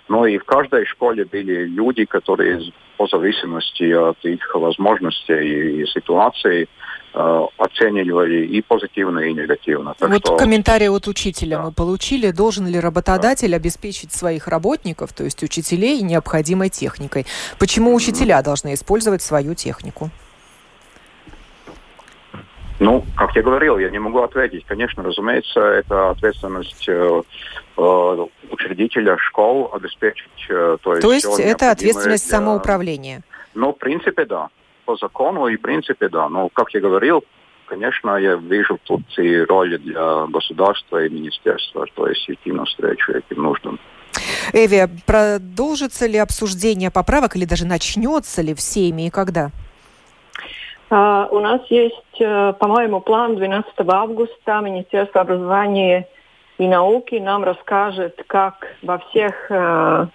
Но 0.07 0.25
и 0.25 0.37
в 0.37 0.45
каждой 0.45 0.85
школе 0.85 1.25
были 1.25 1.65
люди, 1.65 2.05
которые 2.05 2.61
по 2.97 3.07
зависимости 3.07 3.91
от 3.91 4.23
их 4.23 4.55
возможностей 4.55 5.81
и 5.81 5.85
ситуации 5.85 6.67
оценивали 7.13 8.45
и 8.45 8.61
позитивно, 8.61 9.19
и 9.19 9.33
негативно. 9.33 9.95
Так 9.97 10.09
вот 10.09 10.25
что... 10.25 10.37
комментарий 10.37 10.89
от 10.89 11.07
учителя 11.07 11.57
да. 11.57 11.63
мы 11.63 11.71
получили. 11.71 12.31
Должен 12.31 12.67
ли 12.67 12.79
работодатель 12.79 13.51
да. 13.51 13.57
обеспечить 13.57 14.13
своих 14.13 14.47
работников, 14.47 15.11
то 15.13 15.23
есть 15.23 15.43
учителей, 15.43 16.01
необходимой 16.01 16.69
техникой? 16.69 17.25
Почему 17.59 17.91
mm-hmm. 17.91 17.95
учителя 17.95 18.41
должны 18.41 18.73
использовать 18.73 19.21
свою 19.21 19.55
технику? 19.55 20.09
Ну, 22.81 23.05
как 23.15 23.35
я 23.35 23.43
говорил, 23.43 23.77
я 23.77 23.91
не 23.91 23.99
могу 23.99 24.23
ответить. 24.23 24.65
Конечно, 24.65 25.03
разумеется, 25.03 25.59
это 25.59 26.09
ответственность 26.09 26.89
э, 26.89 27.21
э 27.77 28.27
учредителя 28.49 29.17
школ 29.19 29.69
обеспечить. 29.71 30.47
Э, 30.49 30.77
то 30.81 30.95
есть, 30.95 31.03
то 31.03 31.13
есть 31.13 31.39
это 31.39 31.69
ответственность 31.69 32.27
для... 32.27 32.37
самоуправления? 32.37 33.21
Ну, 33.53 33.71
в 33.71 33.77
принципе, 33.77 34.25
да. 34.25 34.49
По 34.85 34.95
закону 34.95 35.47
и 35.47 35.57
принципе, 35.57 36.09
да. 36.09 36.29
Но, 36.29 36.49
как 36.49 36.73
я 36.73 36.79
говорил, 36.79 37.23
конечно, 37.65 38.17
я 38.17 38.35
вижу 38.35 38.79
тут 38.83 39.01
и 39.17 39.39
роли 39.41 39.77
для 39.77 40.25
государства 40.27 41.05
и 41.05 41.09
министерства, 41.09 41.85
то 41.95 42.07
есть 42.07 42.29
идти 42.29 42.51
навстречу 42.51 43.13
этим 43.13 43.43
нуждам. 43.43 43.79
Эви, 44.53 44.89
продолжится 45.05 46.07
ли 46.07 46.17
обсуждение 46.17 46.91
поправок 46.91 47.35
или 47.35 47.45
даже 47.45 47.65
начнется 47.65 48.41
ли 48.41 48.53
в 48.53 48.59
Сейме 48.59 49.07
и 49.07 49.09
когда? 49.09 49.51
Uh, 50.89 51.29
у 51.31 51.39
нас 51.39 51.61
есть, 51.69 52.19
uh, 52.19 52.51
по-моему, 52.51 52.99
план 52.99 53.37
12 53.37 53.73
августа. 53.87 54.59
Министерство 54.59 55.21
образования 55.21 56.05
и 56.57 56.67
науки 56.67 57.15
нам 57.15 57.45
расскажет, 57.45 58.21
как 58.27 58.67
во 58.81 58.97
всех 58.97 59.49
uh, 59.49 60.07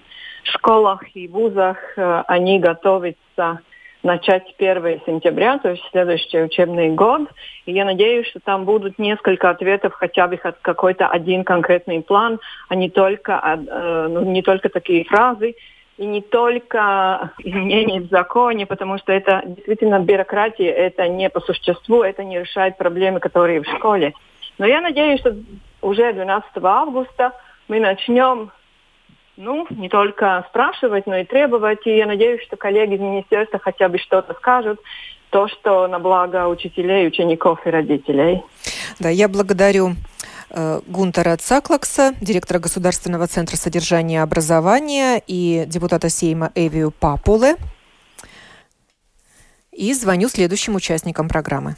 школах 0.44 1.00
и 1.14 1.28
вузах 1.28 1.78
они 1.96 2.60
готовятся 2.60 3.60
начать 4.06 4.54
1 4.56 5.02
сентября, 5.04 5.58
то 5.58 5.70
есть 5.70 5.82
следующий 5.90 6.40
учебный 6.42 6.90
год. 6.90 7.22
И 7.66 7.72
я 7.72 7.84
надеюсь, 7.84 8.26
что 8.28 8.40
там 8.40 8.64
будут 8.64 8.98
несколько 8.98 9.50
ответов, 9.50 9.92
хотя 9.92 10.28
бы 10.28 10.36
какой-то 10.36 11.08
один 11.08 11.44
конкретный 11.44 12.00
план, 12.00 12.38
а 12.68 12.74
не 12.74 12.88
только, 12.88 13.32
э, 13.42 14.06
ну, 14.08 14.22
не 14.22 14.42
только 14.42 14.68
такие 14.68 15.04
фразы, 15.04 15.56
и 15.98 16.06
не 16.06 16.20
только 16.20 17.32
изменения 17.38 18.00
в 18.00 18.08
законе, 18.08 18.66
потому 18.66 18.98
что 18.98 19.12
это 19.12 19.42
действительно 19.46 19.98
бюрократия, 19.98 20.70
это 20.70 21.08
не 21.08 21.28
по 21.30 21.40
существу, 21.40 22.02
это 22.02 22.22
не 22.22 22.38
решает 22.38 22.76
проблемы, 22.76 23.18
которые 23.18 23.62
в 23.62 23.66
школе. 23.76 24.12
Но 24.58 24.66
я 24.66 24.80
надеюсь, 24.80 25.20
что 25.20 25.34
уже 25.80 26.12
12 26.12 26.50
августа 26.62 27.32
мы 27.68 27.80
начнем 27.80 28.50
ну, 29.36 29.66
не 29.70 29.88
только 29.88 30.44
спрашивать, 30.48 31.06
но 31.06 31.16
и 31.16 31.24
требовать. 31.24 31.86
И 31.86 31.96
я 31.96 32.06
надеюсь, 32.06 32.42
что 32.42 32.56
коллеги 32.56 32.94
из 32.94 33.00
министерства 33.00 33.58
хотя 33.58 33.88
бы 33.88 33.98
что-то 33.98 34.34
скажут, 34.34 34.80
то, 35.30 35.48
что 35.48 35.86
на 35.88 35.98
благо 35.98 36.46
учителей, 36.48 37.06
учеников 37.06 37.66
и 37.66 37.70
родителей. 37.70 38.42
Да, 38.98 39.10
я 39.10 39.28
благодарю 39.28 39.92
э, 40.50 40.80
Гунтера 40.86 41.36
Цаклакса, 41.36 42.14
директора 42.20 42.58
Государственного 42.58 43.26
центра 43.26 43.56
содержания 43.56 44.16
и 44.16 44.20
образования 44.22 45.22
и 45.26 45.64
депутата 45.66 46.08
Сейма 46.08 46.52
Эвию 46.54 46.90
Папуле. 46.90 47.56
И 49.72 49.92
звоню 49.92 50.28
следующим 50.28 50.74
участникам 50.74 51.28
программы. 51.28 51.76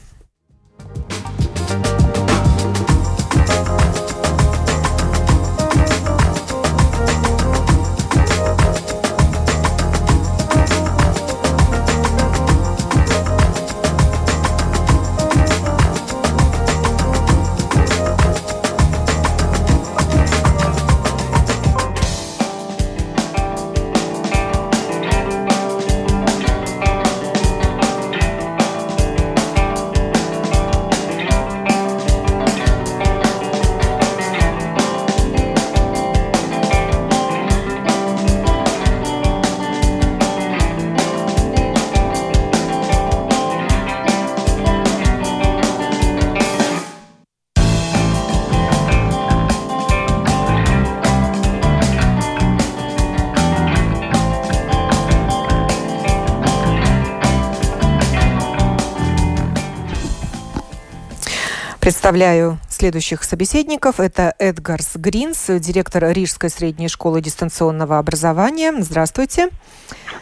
Представляю 62.09 62.57
следующих 62.67 63.23
собеседников. 63.23 63.99
Это 63.99 64.33
Эдгарс 64.39 64.95
Гринс, 64.95 65.45
директор 65.59 66.11
Рижской 66.11 66.49
средней 66.49 66.87
школы 66.87 67.21
дистанционного 67.21 67.99
образования. 67.99 68.73
Здравствуйте. 68.79 69.49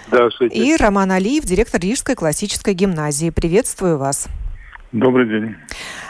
Здравствуйте. 0.10 0.58
И 0.58 0.76
Роман 0.76 1.13
Алиев, 1.13 1.45
директор 1.45 1.80
Рижской 1.80 2.15
классической 2.15 2.73
гимназии. 2.73 3.30
Приветствую 3.30 3.97
вас. 3.97 4.28
Добрый 4.91 5.30
день. 5.30 5.56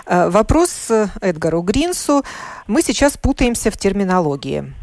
Э, 0.07 0.31
вопрос 0.31 0.89
Эдгару 1.21 1.61
Гринсу. 1.61 2.23
Мы 2.65 2.81
сейчас 2.81 3.15
путаемся 3.15 3.69
в 3.69 3.77
терминологии. 3.77 4.73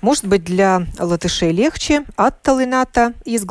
Может 0.00 0.26
быть, 0.26 0.44
для 0.44 0.82
латышей 0.98 1.52
легче 1.52 2.04
от 2.16 2.42
талината 2.42 3.12
из 3.24 3.44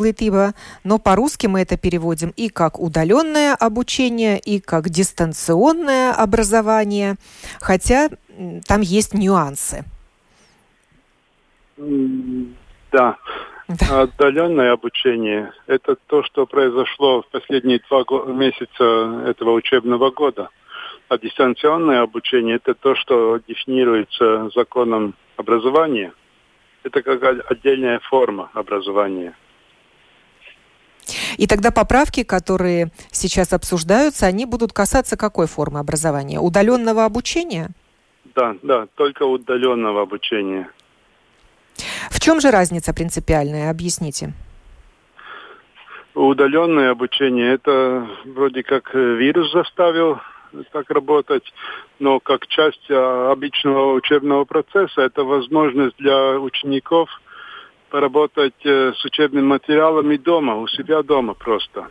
но 0.84 0.98
по-русски 0.98 1.48
мы 1.48 1.62
это 1.62 1.78
переводим 1.78 2.34
и 2.36 2.50
как 2.50 2.80
удаленное 2.80 3.54
обучение, 3.54 4.40
и 4.40 4.60
как 4.60 4.90
дистанционное 4.90 6.12
образование, 6.12 7.16
хотя 7.60 8.10
там 8.68 8.82
есть 8.82 9.14
нюансы. 9.14 9.84
Да. 11.78 13.18
Да. 13.68 14.02
Отдаленное 14.02 14.72
обучение– 14.74 15.52
это 15.68 15.96
то, 16.08 16.24
что 16.24 16.48
произошло 16.48 17.22
в 17.22 17.28
последние 17.28 17.80
два 17.88 18.04
месяца 18.26 19.26
этого 19.28 19.52
учебного 19.52 20.10
года. 20.10 20.50
А 21.08 21.20
дистанционное 21.20 22.02
обучение– 22.02 22.56
это 22.64 22.74
то, 22.74 22.96
что 22.96 23.40
дефинируется 23.48 24.50
законом 24.56 25.14
образования– 25.38 26.14
это 26.84 27.02
как 27.02 27.52
отдельная 27.52 28.00
форма 28.00 28.50
образования. 28.54 29.36
И 31.38 31.48
тогда 31.48 31.72
поправки, 31.72 32.24
которые 32.24 32.92
сейчас 33.12 33.54
обсуждаются, 33.54 34.26
они 34.26 34.46
будут 34.46 34.74
касаться 34.74 35.18
какой 35.18 35.48
формы 35.48 35.80
образования? 35.80 36.40
Удаленного 36.40 37.06
обучения? 37.06 37.70
Да, 38.36 38.56
да, 38.62 38.88
только 38.96 39.24
удаленного 39.24 40.02
обучения. 40.04 40.70
В 42.12 42.20
чем 42.20 42.42
же 42.42 42.52
разница 42.52 42.94
принципиальная? 42.94 43.72
Объясните. 43.72 44.34
Удаленное 46.14 46.92
обучение 46.92 47.54
это 47.54 48.08
вроде 48.26 48.64
как 48.64 48.94
вирус 48.94 49.52
заставил 49.52 50.20
так 50.72 50.90
работать, 50.90 51.44
но 52.00 52.20
как 52.20 52.48
часть 52.48 52.90
а, 52.90 53.32
обычного 53.32 53.94
учебного 53.94 54.46
процесса 54.46 55.02
это 55.02 55.24
возможность 55.24 55.98
для 55.98 56.40
учеников 56.40 57.10
поработать 57.90 58.66
э, 58.66 58.94
с 58.94 59.04
учебным 59.04 59.48
материалом 59.48 60.12
и 60.12 60.18
дома, 60.18 60.56
у 60.56 60.68
себя 60.68 61.02
дома 61.02 61.34
просто. 61.34 61.88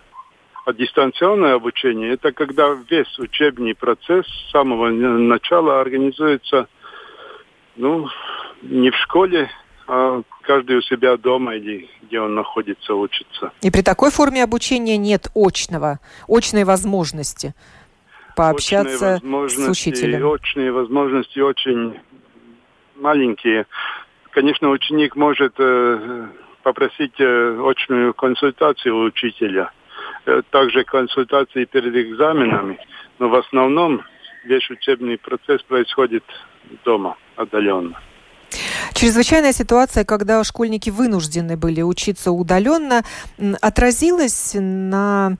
А 0.65 0.73
дистанционное 0.73 1.55
обучение– 1.55 2.13
это 2.13 2.31
когда 2.33 2.77
весь 2.89 3.19
учебный 3.19 3.75
процесс 3.75 4.27
с 4.27 4.51
самого 4.53 4.91
начала 4.91 5.81
организуется 5.81 6.69
ну, 7.77 8.09
не 8.63 8.91
в 8.91 8.97
школе, 8.97 9.51
а 9.87 10.21
каждый 10.43 10.77
у 10.77 10.83
себя 10.83 11.17
дома 11.17 11.55
или 11.55 11.89
где 12.03 12.21
он 12.21 12.35
находится, 12.35 12.95
учится. 12.95 13.53
И 13.63 13.71
при 13.71 13.83
такой 13.83 14.11
форме 14.11 14.45
обучения 14.45 14.99
нет 14.99 15.29
очного, 15.35 16.01
очной 16.29 16.65
возможности 16.65 17.55
пообщаться 18.39 19.21
с 19.21 19.69
учителем? 19.69 20.27
Очные 20.27 20.71
возможности 20.71 21.41
очень 21.41 21.99
маленькие. 22.97 23.67
Конечно, 24.31 24.71
ученик 24.71 25.17
может 25.17 25.55
э, 25.59 26.29
попросить 26.63 27.15
э, 27.19 27.61
очную 27.65 28.15
консультацию 28.15 28.97
у 28.97 29.05
учителя, 29.05 29.73
э, 30.27 30.43
также 30.51 30.85
консультации 30.85 31.65
перед 31.65 31.95
экзаменами, 31.97 32.79
но 33.19 33.29
в 33.29 33.35
основном 33.35 34.03
весь 34.45 34.71
учебный 34.71 35.19
процесс 35.19 35.63
происходит 35.63 36.25
дома, 36.85 37.17
отдаленно. 37.37 37.99
Чрезвычайная 38.95 39.53
ситуация, 39.53 40.05
когда 40.05 40.43
школьники 40.45 40.91
вынуждены 40.91 41.57
были 41.57 41.83
учиться 41.83 42.31
удаленно, 42.33 43.03
отразилась 43.61 44.57
на 44.59 45.37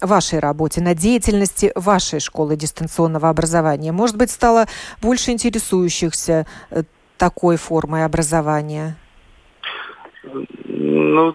вашей 0.00 0.38
работе, 0.38 0.80
на 0.80 0.94
деятельности 0.94 1.72
вашей 1.74 2.20
школы 2.20 2.56
дистанционного 2.56 3.28
образования? 3.28 3.92
Может 3.92 4.16
быть, 4.16 4.30
стало 4.30 4.66
больше 5.02 5.30
интересующихся 5.30 6.46
э, 6.70 6.82
такой 7.16 7.56
формой 7.56 8.04
образования? 8.04 8.96
Ну, 10.22 11.34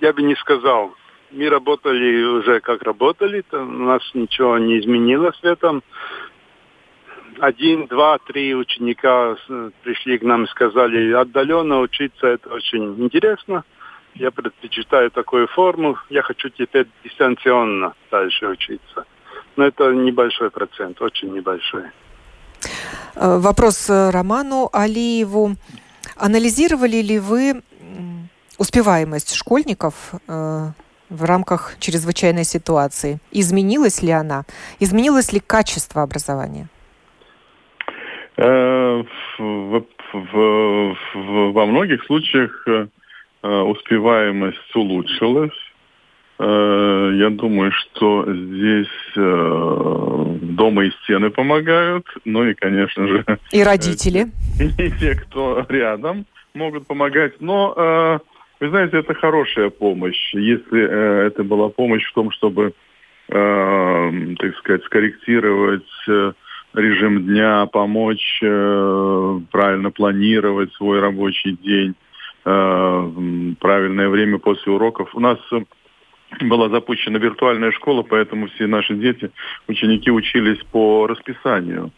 я 0.00 0.12
бы 0.12 0.22
не 0.22 0.34
сказал. 0.36 0.92
Мы 1.30 1.48
работали 1.50 2.22
уже 2.22 2.60
как 2.60 2.82
работали, 2.82 3.44
у 3.52 3.56
нас 3.56 4.02
ничего 4.14 4.58
не 4.58 4.78
изменилось 4.80 5.38
в 5.38 5.44
этом. 5.44 5.82
Один, 7.40 7.86
два, 7.88 8.18
три 8.18 8.54
ученика 8.54 9.36
пришли 9.82 10.18
к 10.18 10.22
нам 10.22 10.44
и 10.44 10.48
сказали, 10.48 11.12
отдаленно 11.12 11.80
учиться 11.80 12.26
это 12.28 12.48
очень 12.48 12.94
интересно– 13.02 13.64
я 14.18 14.30
предпочитаю 14.30 15.10
такую 15.10 15.46
форму, 15.48 15.98
я 16.10 16.22
хочу 16.22 16.48
теперь 16.48 16.86
дистанционно 17.04 17.94
дальше 18.10 18.46
учиться. 18.46 19.04
Но 19.56 19.64
это 19.64 19.92
небольшой 19.92 20.50
процент, 20.50 21.00
очень 21.00 21.32
небольшой. 21.32 21.84
Э, 23.14 23.38
вопрос 23.38 23.90
э, 23.90 24.10
Роману 24.10 24.68
Алиеву. 24.72 25.56
Анализировали 26.16 27.02
ли 27.02 27.18
вы 27.18 27.62
успеваемость 28.58 29.34
школьников 29.34 29.94
э, 30.28 30.66
в 31.10 31.24
рамках 31.24 31.76
чрезвычайной 31.78 32.44
ситуации? 32.44 33.18
Изменилась 33.32 34.02
ли 34.02 34.12
она? 34.12 34.44
Изменилось 34.80 35.32
ли 35.32 35.40
качество 35.40 36.02
образования? 36.02 36.68
В, 38.38 39.06
в, 39.38 39.84
в, 40.12 41.52
во 41.52 41.66
многих 41.66 42.04
случаях 42.04 42.66
успеваемость 43.46 44.74
улучшилась. 44.74 45.52
Я 46.38 47.30
думаю, 47.30 47.72
что 47.72 48.26
здесь 48.26 48.88
дома 49.14 50.84
и 50.84 50.90
стены 51.02 51.30
помогают, 51.30 52.06
ну 52.26 52.44
и, 52.44 52.52
конечно 52.52 53.08
же... 53.08 53.24
И 53.52 53.62
родители. 53.62 54.26
И 54.60 54.90
те, 55.00 55.14
кто 55.14 55.64
рядом, 55.68 56.26
могут 56.52 56.86
помогать. 56.86 57.40
Но, 57.40 58.20
вы 58.60 58.68
знаете, 58.68 58.98
это 58.98 59.14
хорошая 59.14 59.70
помощь. 59.70 60.34
Если 60.34 61.26
это 61.26 61.42
была 61.42 61.70
помощь 61.70 62.04
в 62.04 62.12
том, 62.12 62.30
чтобы, 62.32 62.74
так 63.28 64.56
сказать, 64.58 64.84
скорректировать 64.84 65.86
режим 66.76 67.26
дня, 67.26 67.66
помочь 67.66 68.38
э, 68.42 69.40
правильно 69.50 69.90
планировать 69.90 70.72
свой 70.74 71.00
рабочий 71.00 71.52
день, 71.52 71.90
э, 71.90 72.05
правильное 72.46 74.08
время 74.08 74.38
после 74.38 74.72
уроков. 74.72 75.14
У 75.14 75.20
нас 75.20 75.38
э, 75.52 75.64
была 76.42 76.68
запущена 76.68 77.18
виртуальная 77.18 77.72
школа, 77.72 78.02
поэтому 78.02 78.46
все 78.48 78.66
наши 78.68 78.94
дети, 78.94 79.32
ученики 79.66 80.10
учились 80.10 80.62
по 80.70 81.06
расписанию 81.08 81.90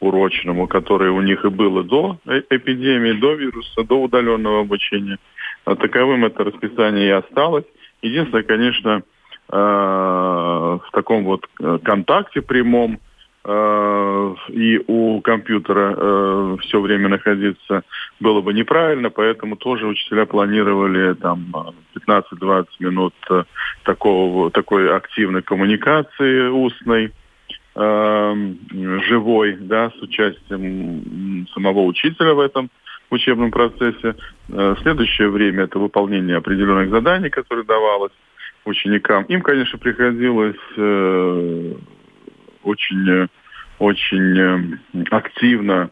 урочному, 0.00 0.66
которое 0.66 1.12
у 1.12 1.20
них 1.20 1.44
и 1.44 1.48
было 1.48 1.84
до 1.84 2.18
э, 2.26 2.42
эпидемии, 2.50 3.12
до 3.12 3.34
вируса, 3.34 3.84
до 3.84 4.02
удаленного 4.02 4.60
обучения. 4.60 5.18
А 5.64 5.76
таковым 5.76 6.24
это 6.24 6.42
расписание 6.42 7.06
и 7.06 7.10
осталось. 7.10 7.66
Единственное, 8.02 8.42
конечно, 8.42 9.02
э, 9.50 9.56
в 9.56 10.90
таком 10.92 11.24
вот 11.24 11.46
контакте 11.84 12.42
прямом– 12.42 12.98
Э, 13.11 13.11
и 13.44 14.80
у 14.86 15.20
компьютера 15.20 15.94
э, 15.96 16.56
все 16.60 16.80
время 16.80 17.08
находиться 17.08 17.82
было 18.20 18.40
бы 18.40 18.54
неправильно, 18.54 19.10
поэтому 19.10 19.56
тоже 19.56 19.86
учителя 19.86 20.26
планировали 20.26 21.14
там 21.14 21.52
15-20 22.08 22.66
минут 22.78 23.14
э, 23.30 23.42
такого, 23.82 24.52
такой 24.52 24.94
активной 24.94 25.42
коммуникации 25.42 26.48
устной, 26.48 27.12
живой, 27.74 29.56
да, 29.58 29.90
с 29.98 30.02
участием 30.02 31.46
самого 31.54 31.84
учителя 31.84 32.34
в 32.34 32.40
этом 32.40 32.68
учебном 33.08 33.50
процессе. 33.50 34.14
Следующее 34.82 35.30
время 35.30 35.64
это 35.64 35.78
выполнение 35.78 36.36
определенных 36.36 36.90
заданий, 36.90 37.30
которые 37.30 37.64
давалось 37.64 38.12
ученикам. 38.66 39.24
Им, 39.24 39.40
конечно, 39.40 39.78
приходилось 39.78 40.58
очень, 42.62 43.28
очень 43.78 44.38
э, 44.38 44.78
активно 45.10 45.90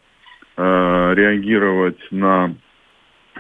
э, 0.57 1.13
реагировать 1.15 2.01
на 2.11 2.55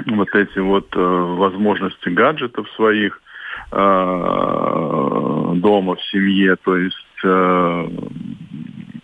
вот 0.06 0.34
эти 0.34 0.58
вот 0.58 0.94
э, 0.94 1.00
возможности 1.00 2.08
гаджетов 2.08 2.68
своих 2.76 3.20
дома, 3.72 3.84
в 5.94 6.02
семье, 6.10 6.56
то 6.56 6.76
есть 6.76 6.96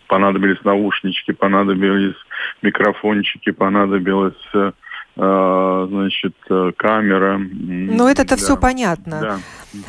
понадобились 0.07 0.63
наушнички, 0.65 1.33
понадобились 1.33 2.17
микрофончики, 2.63 3.51
понадобилось 3.51 4.35
а, 4.55 4.73
значит, 5.17 6.35
э, 6.51 6.73
камера. 6.77 7.39
Ну, 7.39 8.07
это-то 8.07 8.31
да. 8.31 8.37
все 8.37 8.57
понятно. 8.57 9.41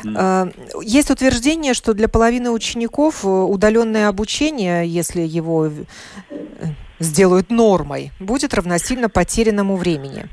Да. 0.02 0.48
Есть 0.82 1.10
утверждение, 1.10 1.74
что 1.74 1.92
для 1.92 2.08
половины 2.08 2.50
учеников 2.50 3.24
э, 3.24 3.28
удаленное 3.28 4.08
обучение, 4.08 4.86
если 4.86 5.20
его 5.20 5.66
э, 5.66 5.70
сделают 6.98 7.50
нормой, 7.50 8.10
будет 8.20 8.54
равносильно 8.54 9.10
потерянному 9.10 9.76
времени. 9.76 10.28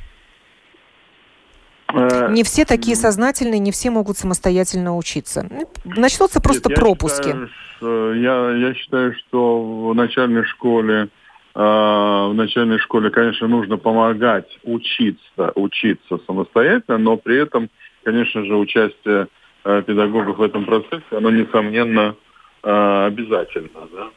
Не 1.93 2.43
все 2.43 2.65
такие 2.65 2.95
сознательные, 2.95 3.59
не 3.59 3.71
все 3.71 3.89
могут 3.89 4.17
самостоятельно 4.17 4.97
учиться. 4.97 5.47
Начнутся 5.83 6.41
просто 6.41 6.69
Нет, 6.69 6.79
пропуски. 6.79 7.27
Я 7.27 7.47
считаю, 7.47 8.21
я, 8.21 8.67
я 8.67 8.73
считаю, 8.73 9.13
что 9.13 9.89
в 9.89 9.93
начальной 9.93 10.43
школе 10.45 11.03
а, 11.03 11.07
в 11.55 12.33
начальной 12.33 12.79
школе, 12.79 13.09
конечно, 13.09 13.47
нужно 13.47 13.77
помогать 13.77 14.59
учиться, 14.63 15.53
учиться 15.55 16.19
самостоятельно, 16.27 16.97
но 16.97 17.15
при 17.15 17.37
этом, 17.37 17.69
конечно 18.03 18.43
же, 18.43 18.57
участие 18.57 19.27
э, 19.63 19.81
педагогов 19.83 20.37
в 20.37 20.41
этом 20.41 20.65
процессе, 20.65 21.03
оно, 21.11 21.31
несомненно, 21.31 22.15
э, 22.61 23.05
обязательно. 23.05 23.87
Да? 23.93 24.09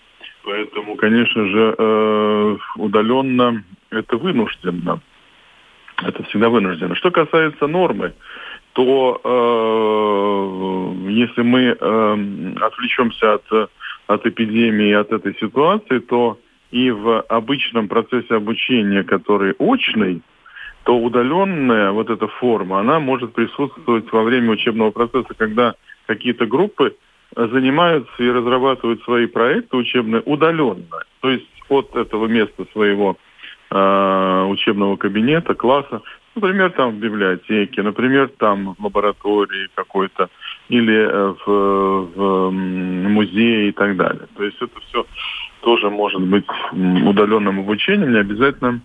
Поэтому, 0.44 0.96
конечно 0.96 1.46
же, 1.46 1.74
э, 1.78 2.56
удаленно 2.76 3.62
это 3.90 4.16
вынужденно. 4.16 5.00
Это 6.02 6.22
всегда 6.24 6.48
вынуждено. 6.48 6.96
Что 6.96 7.12
касается 7.12 7.68
нормы, 7.68 8.14
то 8.72 9.20
э, 9.22 11.10
если 11.10 11.42
мы 11.42 11.76
э, 11.78 12.54
отвлечемся 12.60 13.34
от, 13.34 13.70
от 14.08 14.26
эпидемии, 14.26 14.92
от 14.92 15.12
этой 15.12 15.34
ситуации, 15.36 15.98
то 16.00 16.38
и 16.70 16.90
в 16.90 17.20
обычном 17.22 17.88
процессе 17.88 18.34
обучения, 18.34 19.02
который 19.02 19.54
очный, 19.58 20.22
то 20.84 20.98
удаленная 20.98 21.90
вот 21.90 22.10
эта 22.10 22.28
форма, 22.28 22.80
она 22.80 23.00
может 23.00 23.32
присутствовать 23.34 24.10
во 24.12 24.22
время 24.22 24.52
учебного 24.52 24.90
процесса, 24.90 25.34
когда 25.36 25.74
какие-то 26.06 26.46
группы 26.46 26.96
занимаются 27.34 28.22
и 28.22 28.30
разрабатывают 28.30 29.02
свои 29.02 29.26
проекты 29.26 29.76
учебные 29.76 30.22
удаленно. 30.24 31.02
То 31.20 31.30
есть 31.30 31.46
от 31.68 31.94
этого 31.94 32.26
места 32.26 32.64
своего 32.72 33.16
э, 33.70 34.44
учебного 34.48 34.96
кабинета, 34.96 35.54
класса, 35.54 36.00
например, 36.34 36.70
там 36.70 36.92
в 36.92 36.98
библиотеке, 36.98 37.82
например, 37.82 38.30
там 38.38 38.74
в 38.78 38.84
лаборатории 38.84 39.68
какой-то, 39.74 40.30
или 40.68 40.96
э, 40.96 41.34
в, 41.44 42.10
в 42.14 42.50
музее 42.50 43.68
и 43.68 43.72
так 43.72 43.96
далее. 43.96 44.26
То 44.36 44.44
есть 44.44 44.56
это 44.60 44.80
все 44.88 45.04
тоже 45.60 45.90
может 45.90 46.22
быть 46.22 46.46
удаленным 46.72 47.60
обучением, 47.60 48.12
не 48.12 48.18
обязательно 48.18 48.80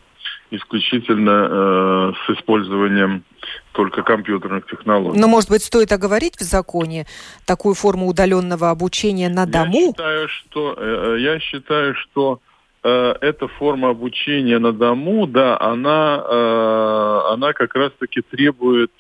исключительно 0.51 1.47
э, 1.49 2.13
с 2.25 2.37
использованием 2.37 3.23
только 3.71 4.03
компьютерных 4.03 4.67
технологий. 4.67 5.19
Но, 5.19 5.27
может 5.27 5.49
быть, 5.49 5.63
стоит 5.63 5.91
оговорить 5.91 6.35
в 6.35 6.41
законе 6.41 7.05
такую 7.45 7.75
форму 7.75 8.07
удаленного 8.07 8.69
обучения 8.69 9.29
на 9.29 9.45
дому? 9.45 9.79
Я 9.79 9.87
считаю, 9.87 10.27
что, 10.29 10.75
э, 10.77 11.17
я 11.19 11.39
считаю, 11.39 11.95
что 11.95 12.39
э, 12.83 13.13
эта 13.21 13.47
форма 13.47 13.89
обучения 13.89 14.59
на 14.59 14.73
дому, 14.73 15.25
да, 15.25 15.59
она, 15.59 16.23
э, 16.23 17.33
она 17.33 17.53
как 17.53 17.75
раз-таки 17.75 18.21
требует 18.21 18.91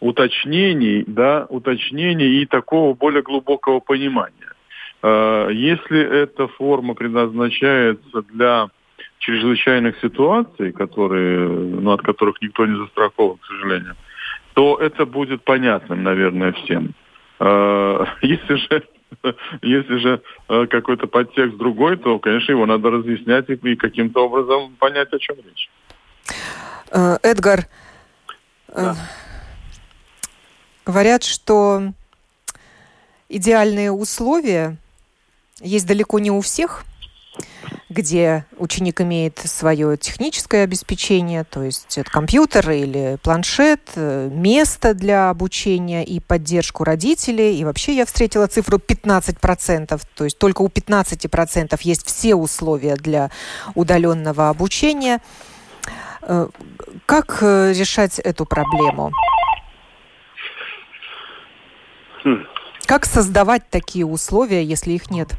уточнений, 0.00 1.04
да, 1.06 1.46
уточнений 1.48 2.42
и 2.42 2.46
такого 2.46 2.94
более 2.94 3.22
глубокого 3.22 3.80
понимания. 3.80 4.45
Э, 5.06 5.50
если 5.52 6.00
эта 6.00 6.48
форма 6.48 6.94
предназначается 6.94 8.22
для 8.22 8.68
чрезвычайных 9.18 10.00
ситуаций, 10.00 10.72
которые, 10.72 11.48
ну, 11.48 11.92
от 11.92 12.02
которых 12.02 12.42
никто 12.42 12.66
не 12.66 12.76
застрахован, 12.76 13.36
к 13.38 13.46
сожалению, 13.46 13.94
то 14.54 14.76
это 14.78 15.06
будет 15.06 15.44
понятным, 15.44 16.02
наверное, 16.02 16.52
всем. 16.52 16.94
Э, 17.38 18.04
если 18.22 18.54
же 18.56 18.82
если 19.62 19.96
же 19.98 20.22
э, 20.48 20.66
какой-то 20.66 21.06
подтекст 21.06 21.56
другой, 21.56 21.98
то, 21.98 22.18
конечно, 22.18 22.50
его 22.50 22.66
надо 22.66 22.90
разъяснять 22.90 23.48
и 23.48 23.76
каким-то 23.76 24.26
образом 24.26 24.74
понять, 24.80 25.12
о 25.12 25.18
чем 25.20 25.36
речь. 25.36 25.70
Эдгар, 27.22 27.66
да. 28.74 28.96
говорят, 30.84 31.22
что 31.22 31.92
идеальные 33.28 33.92
условия 33.92 34.78
есть 35.60 35.86
далеко 35.86 36.18
не 36.18 36.30
у 36.30 36.40
всех, 36.40 36.84
где 37.88 38.44
ученик 38.58 39.00
имеет 39.00 39.38
свое 39.38 39.96
техническое 39.96 40.64
обеспечение, 40.64 41.44
то 41.44 41.62
есть 41.62 41.96
это 41.96 42.10
компьютер 42.10 42.70
или 42.70 43.18
планшет, 43.22 43.80
э, 43.94 44.28
место 44.30 44.92
для 44.92 45.30
обучения 45.30 46.04
и 46.04 46.20
поддержку 46.20 46.84
родителей. 46.84 47.58
И 47.58 47.64
вообще 47.64 47.94
я 47.94 48.04
встретила 48.04 48.46
цифру 48.48 48.78
15%, 48.78 50.00
то 50.14 50.24
есть 50.24 50.38
только 50.38 50.62
у 50.62 50.68
15% 50.68 51.78
есть 51.82 52.06
все 52.06 52.34
условия 52.34 52.96
для 52.96 53.30
удаленного 53.74 54.50
обучения. 54.50 55.20
Э, 56.22 56.48
как 57.06 57.38
э, 57.40 57.72
решать 57.72 58.18
эту 58.18 58.44
проблему? 58.44 59.12
Хм. 62.24 62.44
Как 62.84 63.06
создавать 63.06 63.68
такие 63.70 64.04
условия, 64.04 64.62
если 64.62 64.92
их 64.92 65.10
нет? 65.10 65.30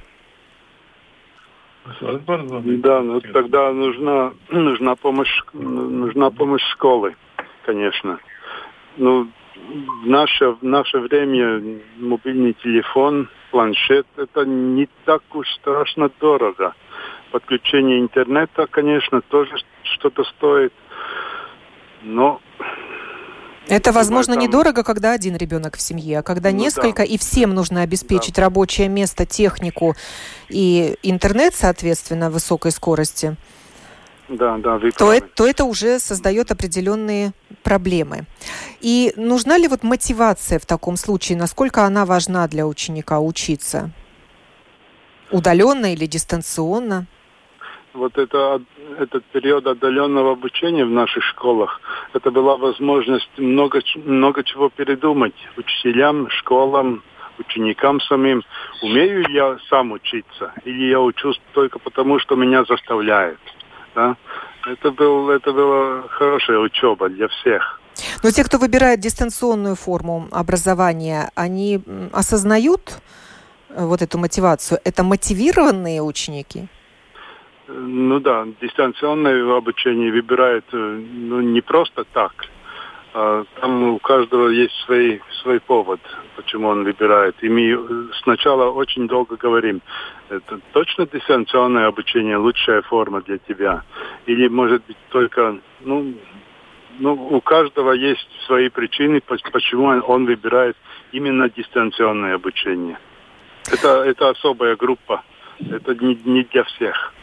Да, 2.82 3.02
ну, 3.02 3.22
тогда 3.22 3.72
нужна, 3.72 4.34
нужна 4.50 4.96
помощь, 4.96 5.42
нужна 5.54 6.30
помощь 6.32 6.64
школы, 6.74 7.16
конечно. 7.66 8.20
Ну, 8.98 9.28
в 10.04 10.08
наше, 10.08 10.52
в 10.52 10.64
наше 10.64 11.00
время 11.00 11.80
мобильный 11.98 12.54
телефон, 12.54 13.30
планшет, 13.52 14.06
это 14.18 14.46
не 14.46 14.88
так 15.06 15.24
уж 15.34 15.48
страшно 15.56 16.10
дорого. 16.20 16.74
Подключение 17.32 18.00
интернета, 18.00 18.68
конечно, 18.68 19.22
тоже 19.22 19.56
что-то 19.84 20.24
стоит. 20.24 20.74
Но 22.04 22.40
Это, 23.70 23.91
возможно, 23.91 24.36
там... 24.36 24.43
недорого, 24.43 24.84
когда 24.84 25.11
один 25.11 25.36
ребенок 25.36 25.78
в 25.78 25.82
семье, 25.82 26.20
а 26.20 26.24
когда 26.24 26.51
ну, 26.51 26.57
несколько, 26.57 27.03
да. 27.03 27.03
и 27.03 27.18
всем 27.18 27.53
нужно 27.53 27.82
обеспечить 27.82 28.36
да. 28.36 28.43
рабочее 28.43 28.88
место, 28.88 29.26
технику 29.26 29.95
и 30.49 30.95
интернет, 31.03 31.53
соответственно, 31.55 32.30
высокой 32.30 32.72
скорости. 32.72 33.36
Да, 34.30 34.57
да, 34.57 34.78
то, 34.97 35.13
это, 35.13 35.28
то 35.28 35.47
это 35.47 35.63
уже 35.63 35.99
создает 35.99 36.51
определенные 36.51 37.32
проблемы. 37.63 38.26
И 38.82 39.13
нужна 39.15 39.57
ли 39.57 39.70
вот 39.70 39.84
мотивация 39.84 40.59
в 40.59 40.65
таком 40.65 40.97
случае? 40.97 41.38
Насколько 41.38 41.86
она 41.86 42.05
важна 42.05 42.45
для 42.47 42.68
ученика 42.68 43.20
учиться? 43.22 43.91
Удаленно 45.32 45.93
или 45.93 46.05
дистанционно? 46.05 47.07
Вот 47.98 48.16
это, 48.20 48.62
этот 49.00 49.26
период 49.26 49.66
отдаленного 49.66 50.34
обучения 50.34 50.86
в 50.86 50.91
наших 50.91 51.24
школах, 51.24 51.82
это 52.14 52.30
была 52.30 52.56
возможность 52.56 53.30
много, 53.38 53.82
много 53.95 54.43
чего 54.43 54.70
передумать 54.70 55.34
учителям, 55.58 56.30
школам, 56.30 57.02
ученикам 57.39 58.00
самим. 58.02 58.43
Умею 58.84 59.26
я 59.30 59.58
сам 59.68 59.93
учиться 59.93 60.54
или 60.64 60.91
я 60.91 61.02
учусь 61.02 61.41
только 61.54 61.80
потому, 61.80 62.20
что 62.20 62.36
меня 62.36 62.66
заставляют? 62.66 63.39
Да? 63.95 64.16
Это, 64.68 64.91
был, 64.91 65.32
это 65.32 65.52
была 65.52 66.08
хорошая 66.08 66.60
учеба 66.60 67.10
для 67.10 67.28
всех. 67.28 67.82
Но 68.22 68.30
те, 68.30 68.43
кто 68.43 68.60
выбирает 68.60 69.00
дистанционную 69.00 69.76
форму 69.76 70.28
образования, 70.32 71.32
они 71.34 71.80
осознают 72.14 73.00
э, 73.70 73.84
вот 73.84 74.04
эту 74.04 74.20
мотивацию? 74.20 74.80
Это 74.84 75.02
мотивированные 75.04 76.04
ученики? 76.04 76.68
Ну 77.68 78.20
да, 78.20 78.47
дистанционное 78.61 79.55
обучение 79.55 80.11
выбирают 80.11 80.65
э, 80.72 80.78
ну, 80.78 81.41
не 81.41 81.61
просто 81.61 82.05
так. 82.05 82.32
А 83.13 83.43
там 83.59 83.84
у 83.95 83.99
каждого 83.99 84.49
есть 84.49 84.74
свой, 84.86 85.22
свой 85.41 85.59
повод, 85.59 85.99
почему 86.36 86.68
он 86.70 86.84
выбирает. 86.84 87.36
И 87.41 87.49
мы 87.49 88.09
сначала 88.22 88.70
очень 88.72 89.07
долго 89.07 89.36
говорим, 89.38 89.82
это 90.30 90.59
точно 90.72 91.07
дистанционное 91.07 91.88
обучение 91.88 92.38
лучшая 92.38 92.82
форма 92.84 93.22
для 93.22 93.38
тебя? 93.39 93.84
Или 94.28 94.47
может 94.47 94.84
быть 94.86 94.97
только, 95.09 95.57
ну, 95.82 96.13
ну, 96.99 97.13
у 97.13 97.41
каждого 97.41 97.91
есть 97.91 98.28
свои 98.45 98.70
причины, 98.70 99.22
почему 99.22 99.88
он 99.88 100.26
выбирает 100.26 100.78
именно 101.11 101.49
дистанционное 101.49 102.36
обучение. 102.36 102.97
Это, 103.72 104.03
это 104.03 104.30
особая 104.30 104.76
группа, 104.76 105.24
это 105.59 105.95
не, 105.95 106.15
не 106.24 106.43
для 106.43 106.63
всех. 106.63 107.13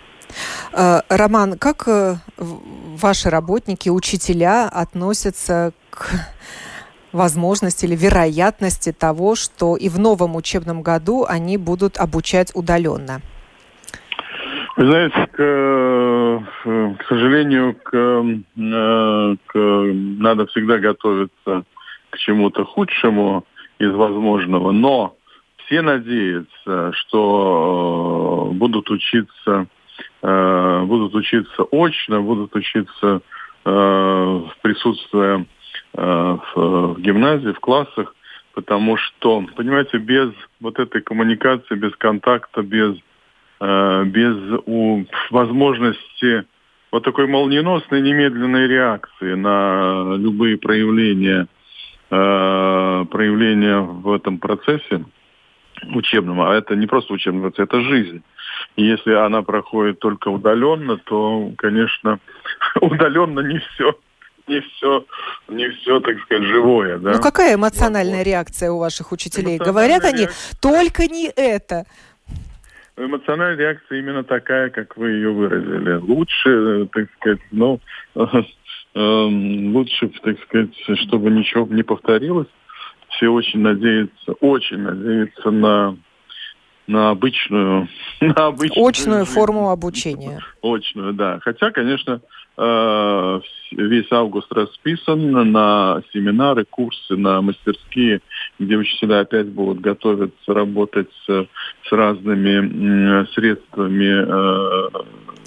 Э, 0.73 1.01
Роман, 1.09 1.59
как 1.59 1.85
э, 1.87 2.17
ваши 2.37 3.31
работники, 3.31 3.89
учителя 3.89 4.69
относятся 4.69 5.73
к 5.91 6.11
возможности 7.13 7.87
или 7.87 7.95
вероятности 7.95 8.93
того, 8.93 9.37
что 9.37 9.77
и 9.77 9.89
в 9.89 9.99
новом 9.99 10.37
учебном 10.37 10.83
году 10.83 11.25
они 11.29 11.57
будут 11.57 11.97
обучать 11.99 12.51
удаленно? 12.55 13.21
Вы 14.77 14.87
знаете, 14.87 15.29
к, 15.33 15.39
э, 15.39 16.41
к 16.99 17.07
сожалению, 17.09 17.77
к, 17.77 17.91
к, 19.47 19.59
надо 19.59 20.47
всегда 20.47 20.79
готовиться 20.79 21.65
к 22.11 22.19
чему-то 22.19 22.65
худшему 22.65 23.45
из 23.79 23.93
возможного, 23.93 24.73
но 24.73 25.15
все 25.67 25.83
надеются, 25.83 26.93
что 26.93 28.51
будут 28.53 28.91
учиться 28.91 29.67
будут 30.25 31.15
учиться 31.15 31.65
очно, 31.71 32.23
будут 32.23 32.55
учиться 32.57 33.21
э, 33.65 33.71
в 33.71 34.53
присутствии 34.63 35.47
э, 35.95 36.39
в 36.55 36.97
гимназии, 36.99 37.53
в 37.53 37.61
классах, 37.61 38.15
потому 38.55 38.97
что, 38.97 39.45
понимаете, 39.55 39.99
без 39.99 40.33
вот 40.61 40.79
этой 40.79 41.03
коммуникации, 41.03 41.75
без 41.75 41.95
контакта, 41.97 42.63
без, 42.63 42.97
без 43.61 44.37
возможности 45.31 46.45
вот 46.93 47.05
такой 47.05 47.27
молниеносной 47.27 48.01
немедленной 48.01 48.69
реакции 48.69 49.35
на 49.35 50.15
любые 50.17 50.57
проявления, 50.57 51.49
проявления 52.09 53.81
в 53.81 54.13
этом 54.13 54.39
процессе, 54.39 55.05
учебном, 55.93 56.41
а 56.41 56.55
это 56.55 56.77
не 56.77 56.87
просто 56.87 57.13
учебный 57.13 57.43
процесс, 57.43 57.67
это 57.67 57.81
жизнь. 57.81 58.23
Если 58.77 59.13
она 59.13 59.43
проходит 59.43 59.99
только 59.99 60.29
удаленно, 60.29 60.97
то, 60.97 61.53
конечно, 61.57 62.19
удаленно 62.81 63.41
не 63.41 63.59
все 63.59 63.97
не 64.47 64.61
все, 64.61 65.07
не 65.49 65.71
все, 65.71 66.01
так 66.01 66.19
сказать, 66.21 66.45
живое. 66.45 66.99
Да? 66.99 67.13
Ну 67.13 67.23
какая 67.23 67.55
эмоциональная 67.55 68.19
вот. 68.19 68.27
реакция 68.27 68.71
у 68.73 68.79
ваших 68.79 69.11
учителей? 69.11 69.57
Говорят 69.57 70.05
они, 70.05 70.25
реакция... 70.25 70.59
только 70.61 71.07
не 71.07 71.29
это. 71.35 71.87
Эмоциональная 72.99 73.57
реакция 73.57 74.01
именно 74.01 74.23
такая, 74.23 74.69
как 74.69 74.99
вы 74.99 75.13
ее 75.13 75.31
выразили. 75.31 75.95
Лучше, 75.95 76.87
так 76.93 77.07
сказать, 77.17 77.41
ну, 77.53 77.81
эм, 78.95 79.75
лучше, 79.75 80.11
так 80.23 80.37
сказать, 80.43 80.75
чтобы 81.01 81.31
ничего 81.31 81.67
не 81.67 81.83
повторилось 81.83 82.49
все 83.17 83.29
очень 83.29 83.61
надеются, 83.61 84.33
очень 84.41 84.79
надеются 84.79 85.51
на 85.51 85.97
на 86.87 87.11
обычную, 87.11 87.89
на 88.21 88.47
обычную 88.47 88.87
очную 88.87 89.21
жизнь. 89.21 89.33
форму 89.33 89.71
обучения. 89.71 90.41
Очную, 90.63 91.13
да. 91.15 91.41
Хотя, 91.43 91.71
конечно, 91.71 92.21
э, 92.57 93.41
весь 93.73 94.11
август 94.11 94.53
расписан 94.53 95.53
на 95.53 96.03
семинары, 96.13 96.65
курсы, 96.65 97.17
на 97.17 97.41
мастерские, 97.41 98.21
где 98.59 98.77
учителя 98.77 99.21
опять 99.21 99.49
будут 99.49 99.81
готовиться 99.81 100.53
работать 100.53 101.09
с, 101.27 101.47
с 101.89 101.93
разными 101.93 103.27
средствами 103.35 104.89
э, 104.89 104.89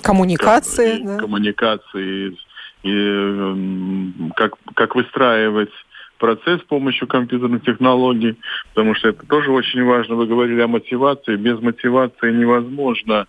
коммуникации, 0.02 0.98
как, 0.98 1.06
да. 1.06 1.18
коммуникации 1.18 2.38
и 2.84 4.32
как, 4.36 4.54
как 4.76 4.96
выстраивать 4.96 5.72
процесс 6.18 6.62
с 6.62 6.66
помощью 6.66 7.08
компьютерных 7.08 7.64
технологий, 7.64 8.36
потому 8.70 8.96
что 8.96 9.10
это 9.10 9.26
тоже 9.26 9.52
очень 9.52 9.84
важно. 9.84 10.16
Вы 10.16 10.28
говорили 10.28 10.62
о 10.62 10.68
мотивации. 10.68 11.36
Без 11.36 11.60
мотивации 11.60 12.32
невозможно 12.32 13.28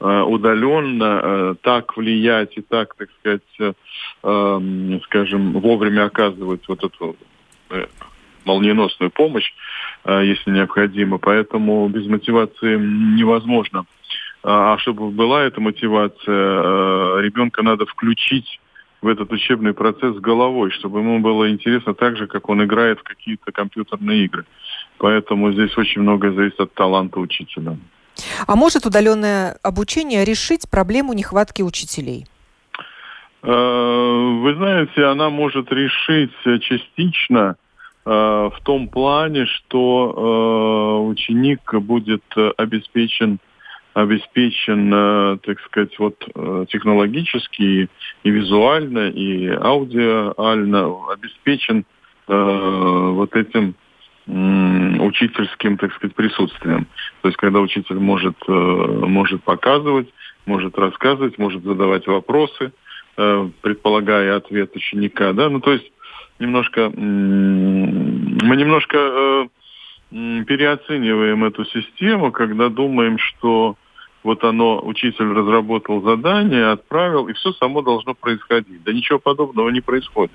э, 0.00 0.20
удаленно 0.20 1.20
э, 1.22 1.54
так 1.62 1.96
влиять 1.96 2.56
и 2.56 2.62
так, 2.62 2.94
так 2.96 3.08
сказать, 3.18 3.42
э, 3.58 3.72
э, 4.22 5.00
скажем, 5.04 5.52
вовремя 5.52 6.04
оказывать 6.04 6.66
вот 6.68 6.84
эту 6.84 7.16
молниеносную 8.44 9.10
помощь, 9.10 9.52
если 10.06 10.50
необходимо. 10.50 11.18
Поэтому 11.18 11.86
без 11.88 12.06
мотивации 12.06 12.76
невозможно. 12.76 13.84
А, 14.42 14.72
а 14.72 14.78
чтобы 14.78 15.10
была 15.10 15.44
эта 15.44 15.60
мотивация, 15.60 17.20
ребенка 17.20 17.62
надо 17.62 17.84
включить 17.86 18.58
в 19.02 19.08
этот 19.08 19.32
учебный 19.32 19.72
процесс 19.72 20.16
головой, 20.16 20.70
чтобы 20.70 21.00
ему 21.00 21.20
было 21.20 21.50
интересно 21.50 21.94
так 21.94 22.16
же, 22.16 22.26
как 22.26 22.48
он 22.48 22.62
играет 22.64 23.00
в 23.00 23.02
какие-то 23.02 23.50
компьютерные 23.52 24.24
игры. 24.24 24.44
Поэтому 24.98 25.52
здесь 25.52 25.76
очень 25.78 26.02
многое 26.02 26.32
зависит 26.32 26.60
от 26.60 26.74
таланта 26.74 27.20
учителя. 27.20 27.76
А 28.46 28.56
может 28.56 28.86
удаленное 28.86 29.56
обучение 29.62 30.24
решить 30.24 30.68
проблему 30.70 31.14
нехватки 31.14 31.62
учителей? 31.62 32.26
Э, 33.42 34.38
вы 34.42 34.54
знаете, 34.54 35.04
она 35.06 35.30
может 35.30 35.72
решить 35.72 36.32
частично 36.62 37.56
э, 38.04 38.10
в 38.10 38.58
том 38.62 38.88
плане, 38.88 39.46
что 39.46 41.00
э, 41.06 41.10
ученик 41.10 41.74
будет 41.74 42.24
обеспечен 42.58 43.38
обеспечен, 43.94 44.92
э, 44.92 45.38
так 45.42 45.60
сказать, 45.60 45.98
вот 45.98 46.16
э, 46.34 46.66
технологически 46.68 47.88
и 48.22 48.30
визуально, 48.30 49.08
и 49.08 49.48
аудиально 49.48 51.12
обеспечен 51.12 51.84
э, 52.28 52.34
вот 52.34 53.34
этим 53.34 53.74
учительским, 54.26 55.76
так 55.76 55.92
сказать, 55.94 56.14
присутствием. 56.14 56.86
То 57.22 57.28
есть, 57.28 57.38
когда 57.38 57.58
учитель 57.58 57.96
может, 57.96 58.36
может 58.46 59.42
показывать, 59.42 60.06
может 60.46 60.78
рассказывать, 60.78 61.36
может 61.36 61.64
задавать 61.64 62.06
вопросы, 62.06 62.70
предполагая 63.16 64.36
ответ 64.36 64.76
ученика, 64.76 65.32
да, 65.32 65.48
ну, 65.48 65.58
то 65.58 65.72
есть, 65.72 65.90
немножко, 66.38 66.92
мы 66.94 68.56
немножко 68.56 69.48
переоцениваем 70.10 71.44
эту 71.44 71.64
систему, 71.66 72.32
когда 72.32 72.68
думаем, 72.68 73.18
что 73.18 73.76
вот 74.22 74.44
оно, 74.44 74.80
учитель 74.84 75.32
разработал 75.32 76.02
задание, 76.02 76.66
отправил, 76.66 77.28
и 77.28 77.32
все 77.32 77.52
само 77.52 77.80
должно 77.82 78.14
происходить. 78.14 78.82
Да 78.82 78.92
ничего 78.92 79.18
подобного 79.18 79.70
не 79.70 79.80
происходит. 79.80 80.34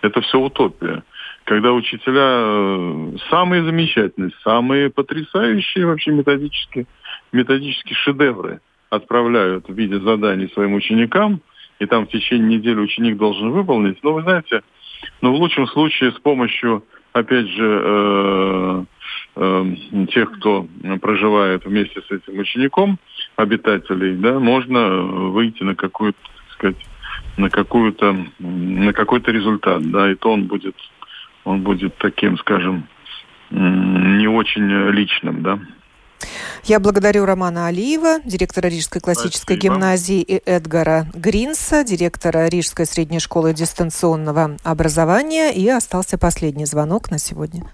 Это 0.00 0.20
все 0.20 0.38
утопия. 0.38 1.02
Когда 1.44 1.72
учителя 1.72 2.44
э, 2.44 3.16
самые 3.28 3.64
замечательные, 3.64 4.32
самые 4.42 4.90
потрясающие 4.90 5.86
вообще 5.86 6.12
методические, 6.12 6.86
методические 7.32 7.96
шедевры 7.96 8.60
отправляют 8.90 9.68
в 9.68 9.74
виде 9.74 9.98
заданий 10.00 10.48
своим 10.48 10.74
ученикам, 10.74 11.40
и 11.78 11.86
там 11.86 12.06
в 12.06 12.10
течение 12.10 12.58
недели 12.58 12.78
ученик 12.78 13.16
должен 13.16 13.50
выполнить. 13.50 14.02
Но 14.02 14.12
вы 14.12 14.22
знаете, 14.22 14.62
Но 15.20 15.32
в 15.32 15.36
лучшем 15.36 15.66
случае 15.66 16.12
с 16.12 16.18
помощью, 16.20 16.84
опять 17.12 17.48
же, 17.48 17.80
э, 17.84 18.84
э, 19.36 19.74
тех, 20.10 20.32
кто 20.32 20.66
проживает 21.00 21.64
вместе 21.64 22.00
с 22.00 22.10
этим 22.10 22.38
учеником, 22.38 22.98
обитателей, 23.36 24.16
да, 24.16 24.38
можно 24.38 24.88
выйти 25.30 25.62
на 25.62 25.74
какую-то, 25.74 26.18
сказать, 26.52 26.76
на 27.36 27.50
какую-то 27.50 28.16
на 28.38 28.92
какой-то 28.92 29.30
результат, 29.30 29.90
да, 29.90 30.10
и 30.10 30.14
то 30.14 30.32
он 30.32 30.44
будет 30.44 30.76
он 31.44 31.62
будет 31.62 31.96
таким, 31.96 32.38
скажем, 32.38 32.86
не 33.50 34.28
очень 34.28 34.68
личным, 34.90 35.42
да. 35.42 35.58
Я 36.64 36.80
благодарю 36.80 37.24
Романа 37.24 37.66
Алиева, 37.66 38.20
директора 38.24 38.68
Рижской 38.68 39.00
классической 39.00 39.56
Спасибо. 39.56 39.74
гимназии, 39.74 40.20
и 40.20 40.42
Эдгара 40.44 41.06
Гринса, 41.14 41.84
директора 41.84 42.48
Рижской 42.48 42.86
средней 42.86 43.18
школы 43.18 43.52
дистанционного 43.52 44.56
образования. 44.62 45.52
И 45.52 45.68
остался 45.68 46.18
последний 46.18 46.66
звонок 46.66 47.10
на 47.10 47.18
сегодня. 47.18 47.64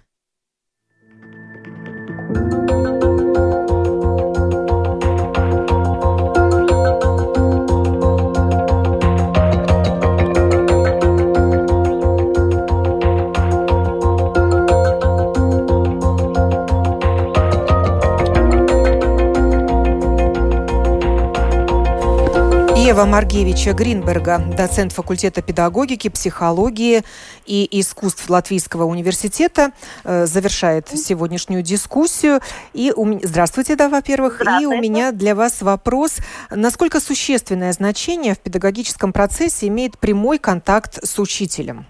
Ева 22.98 23.06
Маргевича 23.06 23.74
Гринберга, 23.74 24.38
доцент 24.38 24.92
факультета 24.92 25.40
педагогики, 25.40 26.08
психологии 26.08 27.04
и 27.46 27.68
искусств 27.80 28.28
Латвийского 28.28 28.86
университета, 28.86 29.70
э, 30.02 30.26
завершает 30.26 30.88
сегодняшнюю 30.88 31.62
дискуссию. 31.62 32.40
И 32.72 32.92
у... 32.96 33.20
Здравствуйте, 33.22 33.76
да, 33.76 33.88
во-первых. 33.88 34.42
И 34.60 34.66
у 34.66 34.80
меня 34.80 35.12
для 35.12 35.36
вас 35.36 35.62
вопрос. 35.62 36.16
Насколько 36.50 36.98
существенное 36.98 37.72
значение 37.72 38.34
в 38.34 38.40
педагогическом 38.40 39.12
процессе 39.12 39.68
имеет 39.68 39.96
прямой 39.96 40.38
контакт 40.38 40.98
с 41.00 41.20
учителем? 41.20 41.86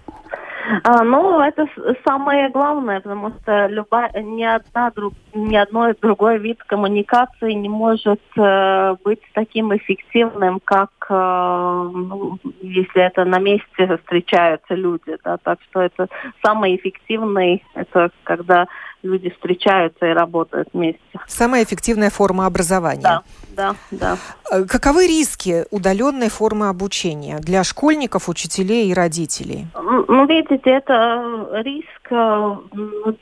А, 0.83 1.03
ну, 1.03 1.39
это 1.41 1.67
самое 2.05 2.49
главное, 2.49 2.99
потому 2.99 3.31
что 3.41 3.67
любая, 3.67 4.11
ни, 4.21 4.43
одна, 4.43 4.91
друг, 4.91 5.13
ни 5.33 5.55
одной 5.55 5.95
другой 5.99 6.37
вид 6.37 6.63
коммуникации 6.63 7.53
не 7.53 7.69
может 7.69 8.21
э, 8.37 8.95
быть 9.03 9.21
таким 9.33 9.75
эффективным, 9.75 10.59
как 10.63 10.91
э, 11.09 11.13
ну, 11.93 12.37
если 12.61 13.01
это 13.01 13.25
на 13.25 13.39
месте 13.39 13.97
встречаются 14.03 14.75
люди. 14.75 15.17
Да? 15.23 15.37
Так 15.37 15.59
что 15.69 15.81
это 15.81 16.07
самый 16.43 16.75
эффективный, 16.75 17.63
это 17.73 18.11
когда 18.23 18.67
люди 19.01 19.29
встречаются 19.29 20.05
и 20.05 20.09
работают 20.09 20.69
вместе. 20.73 20.99
Самая 21.27 21.63
эффективная 21.63 22.09
форма 22.09 22.45
образования. 22.45 23.01
Да, 23.01 23.23
да, 23.55 23.75
да. 23.91 24.17
Э, 24.51 24.65
каковы 24.65 25.07
риски 25.07 25.65
удаленной 25.71 26.29
формы 26.29 26.69
обучения 26.69 27.39
для 27.39 27.63
школьников, 27.63 28.29
учителей 28.29 28.89
и 28.89 28.93
родителей? 28.93 29.67
Ну, 29.75 30.25
видите, 30.25 30.58
это 30.67 31.61
риск 31.63 31.98
э, 32.11 32.55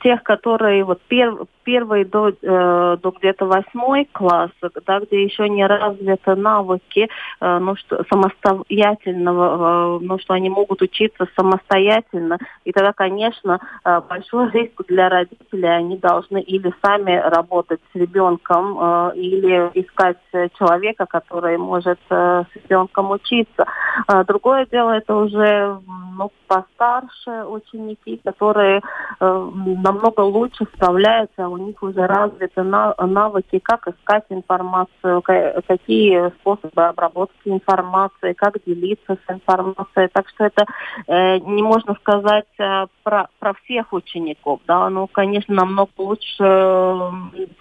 тех, 0.02 0.22
которые 0.22 0.84
вот 0.84 1.00
пер, 1.08 1.34
первый 1.64 2.04
до, 2.04 2.28
э, 2.30 2.96
до 3.02 3.10
где-то 3.10 3.44
восьмой 3.44 4.08
класс, 4.10 4.50
да, 4.86 5.00
где 5.00 5.22
еще 5.22 5.48
не 5.48 5.66
развиты 5.66 6.34
навыки, 6.34 7.08
э, 7.40 7.58
ну, 7.58 7.76
что, 7.76 8.04
самостоятельного, 8.10 9.98
э, 9.98 10.04
ну, 10.04 10.18
что 10.18 10.34
они 10.34 10.48
могут 10.48 10.80
учиться 10.80 11.26
самостоятельно. 11.36 12.38
И 12.64 12.72
тогда, 12.72 12.92
конечно, 12.92 13.60
э, 13.84 14.00
большой 14.08 14.50
риск 14.52 14.82
для 14.88 15.10
родителей, 15.10 15.68
они 15.68 15.98
должны 15.98 16.40
или 16.40 16.72
сами 16.82 17.16
работать 17.16 17.80
с 17.92 17.94
ребенком, 17.94 18.78
э, 18.80 19.12
или 19.16 19.70
искать 19.74 20.18
человека, 20.58 21.04
который 21.06 21.58
может 21.58 22.00
э, 22.10 22.44
с 22.50 22.56
ребенком 22.56 23.10
учиться. 23.10 23.66
Э, 24.08 24.24
другое 24.24 24.66
дело, 24.70 24.92
это 24.92 25.14
уже 25.14 25.78
ну, 26.16 26.32
постарше 26.46 27.44
ученики, 27.46 28.20
которые 28.24 28.77
э, 29.20 29.50
намного 29.54 30.20
лучше 30.20 30.66
справляются, 30.74 31.48
у 31.48 31.56
них 31.56 31.82
уже 31.82 32.06
развиты 32.06 32.62
навыки, 32.62 33.58
как 33.58 33.88
искать 33.88 34.24
информацию, 34.30 35.22
какие 35.22 36.30
способы 36.40 36.82
обработки 36.82 37.48
информации, 37.48 38.32
как 38.32 38.54
делиться 38.64 39.16
с 39.26 39.32
информацией. 39.32 40.08
Так 40.12 40.28
что 40.28 40.44
это 40.44 40.66
э, 41.06 41.38
не 41.38 41.62
можно 41.62 41.94
сказать 41.94 42.46
э, 42.58 42.86
про, 43.02 43.28
про 43.38 43.54
всех 43.64 43.92
учеников. 43.92 44.60
Да? 44.66 44.88
Ну, 44.90 45.06
конечно, 45.06 45.54
намного 45.54 45.90
лучше 45.98 47.12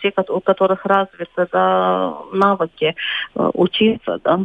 те, 0.01 0.13
у 0.29 0.39
которых 0.41 0.85
развиты 0.85 1.47
да, 1.51 2.17
навыки 2.31 2.95
учиться. 3.35 4.19
Да. 4.23 4.39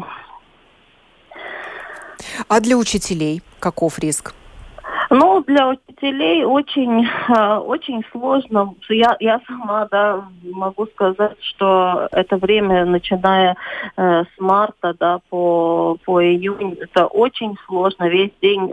А 2.48 2.60
для 2.60 2.76
учителей 2.76 3.42
каков 3.58 3.98
риск? 3.98 4.34
Ну, 5.14 5.44
для 5.46 5.68
учителей 5.68 6.42
очень, 6.42 7.04
э, 7.04 7.56
очень 7.58 8.02
сложно. 8.12 8.74
Я, 8.88 9.14
я 9.20 9.42
сама 9.46 9.86
да, 9.90 10.24
могу 10.42 10.86
сказать, 10.86 11.36
что 11.42 12.08
это 12.12 12.38
время, 12.38 12.86
начиная 12.86 13.54
э, 13.98 14.22
с 14.24 14.40
марта 14.40 14.94
да, 14.98 15.20
по, 15.28 15.98
по 16.06 16.24
июнь, 16.24 16.78
это 16.80 17.04
очень 17.08 17.58
сложно. 17.66 18.08
Весь 18.08 18.32
день 18.40 18.72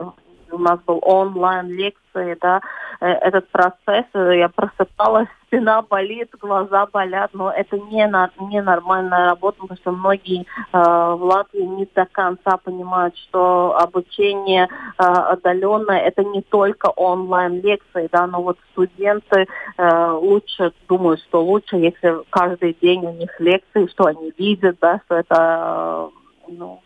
у 0.52 0.58
нас 0.58 0.80
был 0.86 1.00
онлайн 1.02 1.68
лекции, 1.68 2.38
да, 2.42 2.62
э, 3.00 3.08
этот 3.08 3.50
процесс, 3.50 4.06
э, 4.14 4.38
я 4.38 4.50
просыпалась, 4.50 5.28
спина 5.48 5.82
болит, 5.82 6.30
глаза 6.40 6.86
болят, 6.88 7.32
но 7.34 7.52
это 7.52 7.78
не, 7.78 8.06
на, 8.08 8.30
не 8.40 8.62
нормальная 8.62 9.26
работа, 9.26 9.60
потому 9.62 9.78
что 9.78 9.92
многие 9.92 10.42
э, 10.42 10.46
в 10.74 11.24
Латвии 11.24 11.62
не 11.62 11.88
до 11.94 12.06
конца 12.06 12.58
понимают, 12.58 13.18
что 13.18 13.76
обучение 13.78 14.68
э, 14.68 15.04
отдаленное 15.04 16.00
это 16.00 16.24
не 16.24 16.42
только 16.42 16.88
онлайн 16.88 17.62
лекции, 17.62 18.10
да, 18.12 18.28
но 18.28 18.42
вот 18.42 18.58
студенты 18.72 19.48
э, 19.78 20.12
лучше 20.12 20.74
думают, 20.88 21.22
что 21.22 21.44
лучше, 21.44 21.78
если 21.78 22.24
каждый 22.30 22.78
день 22.82 23.06
у 23.06 23.14
них 23.14 23.40
лекции, 23.40 23.88
что 23.88 24.06
они 24.06 24.34
видят, 24.38 24.78
да, 24.82 25.02
что 25.06 25.16
это 25.16 26.10
э, 26.48 26.52
ну, 26.52 26.82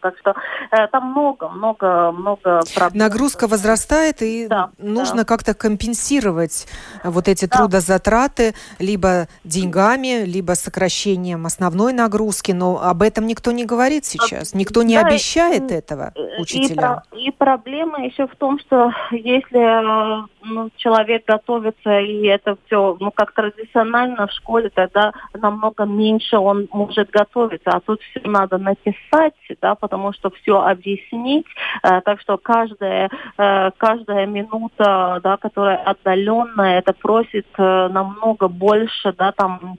так 0.00 0.18
что 0.18 0.34
э, 0.70 0.86
там 0.88 1.10
много, 1.10 1.48
много, 1.48 2.12
много 2.12 2.62
проблем. 2.74 2.98
Нагрузка 2.98 3.46
возрастает, 3.46 4.22
и 4.22 4.46
да, 4.48 4.70
нужно 4.78 5.18
да. 5.18 5.24
как-то 5.24 5.54
компенсировать 5.54 6.66
вот 7.04 7.28
эти 7.28 7.46
да. 7.46 7.58
трудозатраты 7.58 8.54
либо 8.78 9.28
деньгами, 9.44 10.24
либо 10.24 10.52
сокращением 10.52 11.46
основной 11.46 11.92
нагрузки. 11.92 12.52
Но 12.52 12.80
об 12.82 13.02
этом 13.02 13.26
никто 13.26 13.52
не 13.52 13.64
говорит 13.64 14.04
сейчас. 14.04 14.54
Никто 14.54 14.82
не 14.82 14.94
да, 14.94 15.06
обещает 15.06 15.70
и, 15.70 15.74
этого 15.74 16.12
учителям. 16.38 17.02
И, 17.12 17.28
и 17.28 17.30
проблема 17.30 18.04
еще 18.04 18.26
в 18.26 18.36
том, 18.36 18.58
что 18.58 18.92
если 19.10 20.26
ну, 20.48 20.70
человек 20.76 21.24
готовится, 21.26 21.98
и 22.00 22.26
это 22.26 22.56
все, 22.66 22.96
ну, 23.00 23.10
как 23.10 23.32
традиционально 23.32 24.26
в 24.26 24.32
школе, 24.32 24.70
тогда 24.70 25.12
намного 25.34 25.84
меньше 25.84 26.38
он 26.38 26.68
может 26.72 27.10
готовиться. 27.10 27.70
А 27.70 27.80
тут 27.80 28.00
все 28.02 28.20
надо 28.24 28.58
написать, 28.58 29.34
да, 29.60 29.74
потому 29.88 30.12
что 30.12 30.30
все 30.30 30.60
объяснить. 30.60 31.46
Э, 31.82 32.00
так 32.02 32.20
что 32.20 32.36
каждая, 32.36 33.08
э, 33.38 33.70
каждая 33.78 34.26
минута, 34.26 35.20
да, 35.22 35.36
которая 35.38 35.76
отдаленная, 35.78 36.78
это 36.78 36.92
просит 36.92 37.46
э, 37.56 37.88
намного 37.88 38.48
больше, 38.48 39.14
да, 39.16 39.32
там 39.32 39.78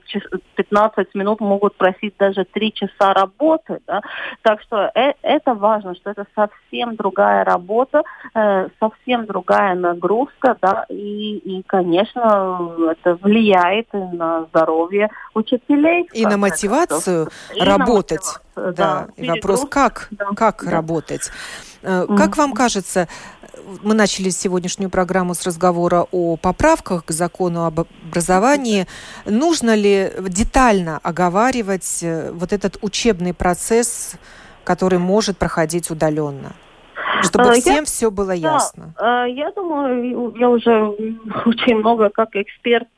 15 0.56 1.14
минут 1.14 1.40
могут 1.40 1.76
просить 1.76 2.14
даже 2.18 2.44
3 2.44 2.72
часа 2.72 3.14
работы, 3.14 3.78
да. 3.86 4.00
Так 4.42 4.60
что 4.62 4.90
э, 4.94 5.12
это 5.22 5.54
важно, 5.54 5.94
что 5.94 6.10
это 6.10 6.26
совсем 6.34 6.96
другая 6.96 7.44
работа, 7.44 8.02
э, 8.34 8.68
совсем 8.80 9.26
другая 9.26 9.74
нагрузка, 9.76 10.56
да, 10.60 10.86
и, 10.88 11.36
и, 11.36 11.62
конечно, 11.62 12.72
это 12.90 13.14
влияет 13.22 13.86
на 13.92 14.46
здоровье 14.46 15.08
учителей. 15.34 16.08
И 16.12 16.26
на 16.26 16.36
мотивацию 16.36 17.28
работать. 17.58 18.40
Мотивацию, 18.60 18.74
да. 18.74 19.08
да. 19.16 19.22
И 19.22 19.28
вопрос, 19.28 19.66
как, 19.68 20.08
да. 20.10 20.26
как 20.36 20.64
да. 20.64 20.70
работать. 20.70 21.30
Mm-hmm. 21.82 22.16
Как 22.16 22.36
вам 22.36 22.52
кажется, 22.52 23.08
мы 23.82 23.94
начали 23.94 24.30
сегодняшнюю 24.30 24.90
программу 24.90 25.34
с 25.34 25.44
разговора 25.46 26.06
о 26.10 26.36
поправках 26.36 27.04
к 27.04 27.10
закону 27.10 27.64
об 27.64 27.80
образовании. 27.80 28.86
Нужно 29.26 29.74
ли 29.74 30.12
детально 30.28 30.98
оговаривать 31.02 32.00
э, 32.02 32.30
вот 32.32 32.52
этот 32.52 32.78
учебный 32.82 33.34
процесс, 33.34 34.16
который 34.64 34.98
может 34.98 35.38
проходить 35.38 35.90
удаленно? 35.90 36.52
Чтобы 37.22 37.52
всем 37.52 37.76
я, 37.76 37.84
все 37.84 38.10
было 38.10 38.30
ясно. 38.30 38.94
Да, 38.98 39.26
я 39.26 39.50
думаю, 39.52 40.34
я 40.38 40.48
уже 40.48 40.70
очень 41.46 41.76
много 41.76 42.08
как 42.08 42.30
эксперт 42.34 42.88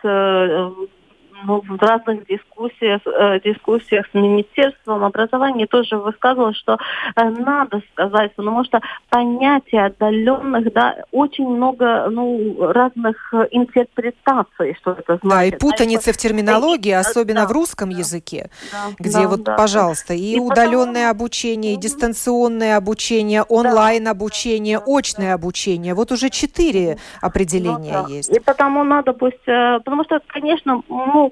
в 1.44 1.76
разных 1.80 2.26
дискуссиях, 2.26 3.00
э, 3.06 3.40
дискуссиях 3.40 4.06
с 4.10 4.14
Министерством 4.14 5.04
образования 5.04 5.66
тоже 5.66 5.96
высказывалось, 5.96 6.56
что 6.56 6.78
э, 7.16 7.28
надо 7.30 7.82
сказать, 7.92 8.34
потому 8.34 8.64
что 8.64 8.80
понятие 9.08 9.86
отдаленных, 9.86 10.72
да, 10.72 10.96
очень 11.10 11.48
много 11.48 12.08
ну, 12.10 12.72
разных 12.72 13.34
интерпретаций, 13.50 14.76
что 14.80 14.92
это 14.92 15.18
значит. 15.22 15.22
Да, 15.22 15.44
и 15.44 15.50
путаницы 15.58 16.06
да, 16.06 16.12
в 16.12 16.16
терминологии, 16.16 16.92
особенно 16.92 17.42
да, 17.42 17.46
в 17.48 17.52
русском 17.52 17.90
да, 17.90 17.98
языке, 17.98 18.50
да, 18.70 18.78
где 18.98 19.22
да, 19.22 19.28
вот, 19.28 19.42
да, 19.42 19.56
пожалуйста, 19.56 20.14
и, 20.14 20.36
и 20.36 20.38
удаленное 20.38 21.08
потом... 21.08 21.16
обучение, 21.16 21.74
и 21.74 21.76
дистанционное 21.76 22.76
обучение, 22.76 23.42
онлайн-обучение, 23.42 24.78
да, 24.78 24.84
очное 24.86 25.28
да. 25.28 25.34
обучение. 25.34 25.94
Вот 25.94 26.12
уже 26.12 26.30
четыре 26.30 26.98
определения 27.20 27.92
ну, 27.92 28.08
да. 28.08 28.14
есть. 28.14 28.30
И 28.30 28.40
потому 28.40 28.84
надо 28.84 29.12
пусть, 29.12 29.46
э, 29.46 29.80
потому 29.84 30.04
что, 30.04 30.20
конечно, 30.28 30.82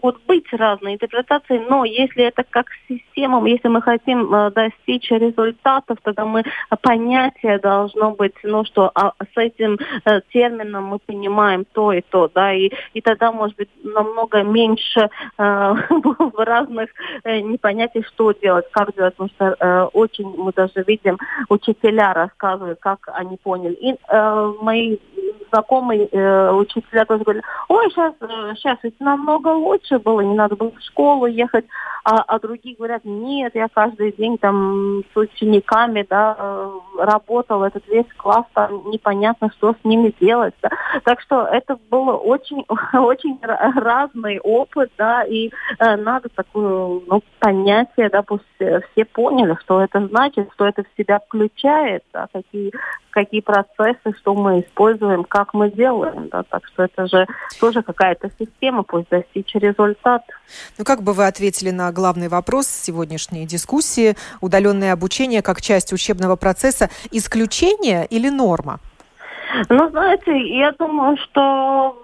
могут 0.03 0.23
быть 0.27 0.47
разные 0.53 0.95
интерпретации, 0.95 1.59
но 1.69 1.85
если 1.85 2.25
это 2.25 2.45
как 2.49 2.67
система, 2.89 3.47
если 3.47 3.69
мы 3.69 3.83
хотим 3.83 4.33
э, 4.33 4.51
достичь 4.51 5.11
результатов, 5.11 5.99
тогда 6.03 6.25
мы 6.25 6.45
понятие 6.83 7.59
должно 7.59 8.13
быть, 8.13 8.35
ну 8.43 8.65
что, 8.65 8.91
а 8.95 9.13
с 9.21 9.37
этим 9.37 9.79
э, 10.05 10.21
термином 10.33 10.85
мы 10.85 10.99
понимаем 10.99 11.65
то 11.73 11.93
и 11.93 12.01
то, 12.01 12.31
да, 12.35 12.53
и, 12.53 12.71
и 12.95 13.01
тогда, 13.01 13.33
может 13.33 13.57
быть, 13.57 13.69
намного 13.83 14.43
меньше 14.43 15.09
э, 15.39 15.75
разных 16.37 16.91
э, 17.25 17.41
непонятий, 17.41 18.03
что 18.03 18.33
делать, 18.33 18.67
как 18.71 18.95
делать, 18.95 19.15
потому 19.17 19.31
что 19.31 19.57
э, 19.59 19.83
очень 19.93 20.35
мы 20.37 20.53
даже 20.53 20.85
видим, 20.87 21.19
учителя 21.49 22.13
рассказывают, 22.15 22.79
как 22.81 23.09
они 23.13 23.37
поняли. 23.37 23.75
И 23.75 23.95
э, 24.09 24.53
мои 24.61 24.99
знакомые 25.51 26.07
э, 26.07 26.53
учителя 26.53 27.05
тоже 27.05 27.25
говорили, 27.25 27.45
ой, 27.69 27.91
сейчас, 27.91 28.15
э, 28.21 28.55
сейчас 28.57 28.79
ведь 28.83 28.99
намного 29.01 29.49
лучше 29.49 29.99
было, 29.99 30.21
не 30.21 30.35
надо 30.35 30.57
было 30.57 30.71
в 30.71 30.81
школу 30.81 31.27
ехать, 31.27 31.67
а, 32.05 32.23
а 32.23 32.39
другие 32.39 32.77
говорят, 32.77 33.05
нет, 33.05 33.55
я 33.55 33.69
каждый 33.69 34.13
день 34.13 34.39
там 34.39 35.03
с 35.13 35.17
учениками, 35.17 36.07
да, 36.09 36.37
э, 36.39 36.71
работал, 36.99 37.63
этот 37.65 37.87
весь 37.89 38.11
класс, 38.17 38.45
там 38.55 38.91
непонятно, 38.91 39.51
что 39.57 39.75
с 39.75 39.85
ними 39.85 40.15
делать, 40.21 40.55
да. 40.63 40.71
Так 41.05 41.21
что 41.21 41.47
это 41.47 41.79
было 41.91 42.13
очень, 42.13 42.65
очень 42.93 43.39
разный 43.43 44.39
опыт, 44.41 44.91
да, 44.97 45.25
и 45.25 45.51
э, 45.79 45.97
надо 45.97 46.29
такое, 46.29 47.01
ну, 47.07 47.23
понятие, 47.39 48.09
да, 48.11 48.23
пусть 48.23 48.45
все 48.57 49.05
поняли, 49.05 49.57
что 49.61 49.83
это 49.83 50.07
значит, 50.07 50.51
что 50.55 50.67
это 50.67 50.83
в 50.83 50.97
себя 50.97 51.21
включает, 51.21 52.03
да, 52.13 52.29
какие 52.33 52.73
какие 53.11 53.41
процессы, 53.41 54.17
что 54.19 54.35
мы 54.35 54.61
используем, 54.61 55.25
как 55.25 55.53
мы 55.53 55.71
делаем. 55.71 56.29
Да? 56.29 56.43
Так 56.45 56.67
что 56.67 56.85
это 56.85 57.07
же 57.07 57.27
тоже 57.61 57.83
какая-то 57.83 58.31
система, 58.39 58.83
пусть 58.83 59.09
достичь 59.11 59.55
результат. 59.55 60.23
Ну 60.79 60.85
как 60.85 61.03
бы 61.03 61.13
вы 61.13 61.27
ответили 61.27 61.71
на 61.71 61.89
главный 61.93 62.29
вопрос 62.29 62.67
сегодняшней 62.67 63.47
дискуссии? 63.47 64.17
Удаленное 64.41 64.93
обучение 64.93 65.43
как 65.43 65.61
часть 65.61 65.93
учебного 65.93 66.37
процесса 66.37 66.91
исключение 67.11 68.07
или 68.07 68.29
норма? 68.29 68.81
Ну, 69.69 69.91
знаете, 69.91 70.33
я 70.59 70.73
думаю, 70.73 71.17
что 71.17 71.97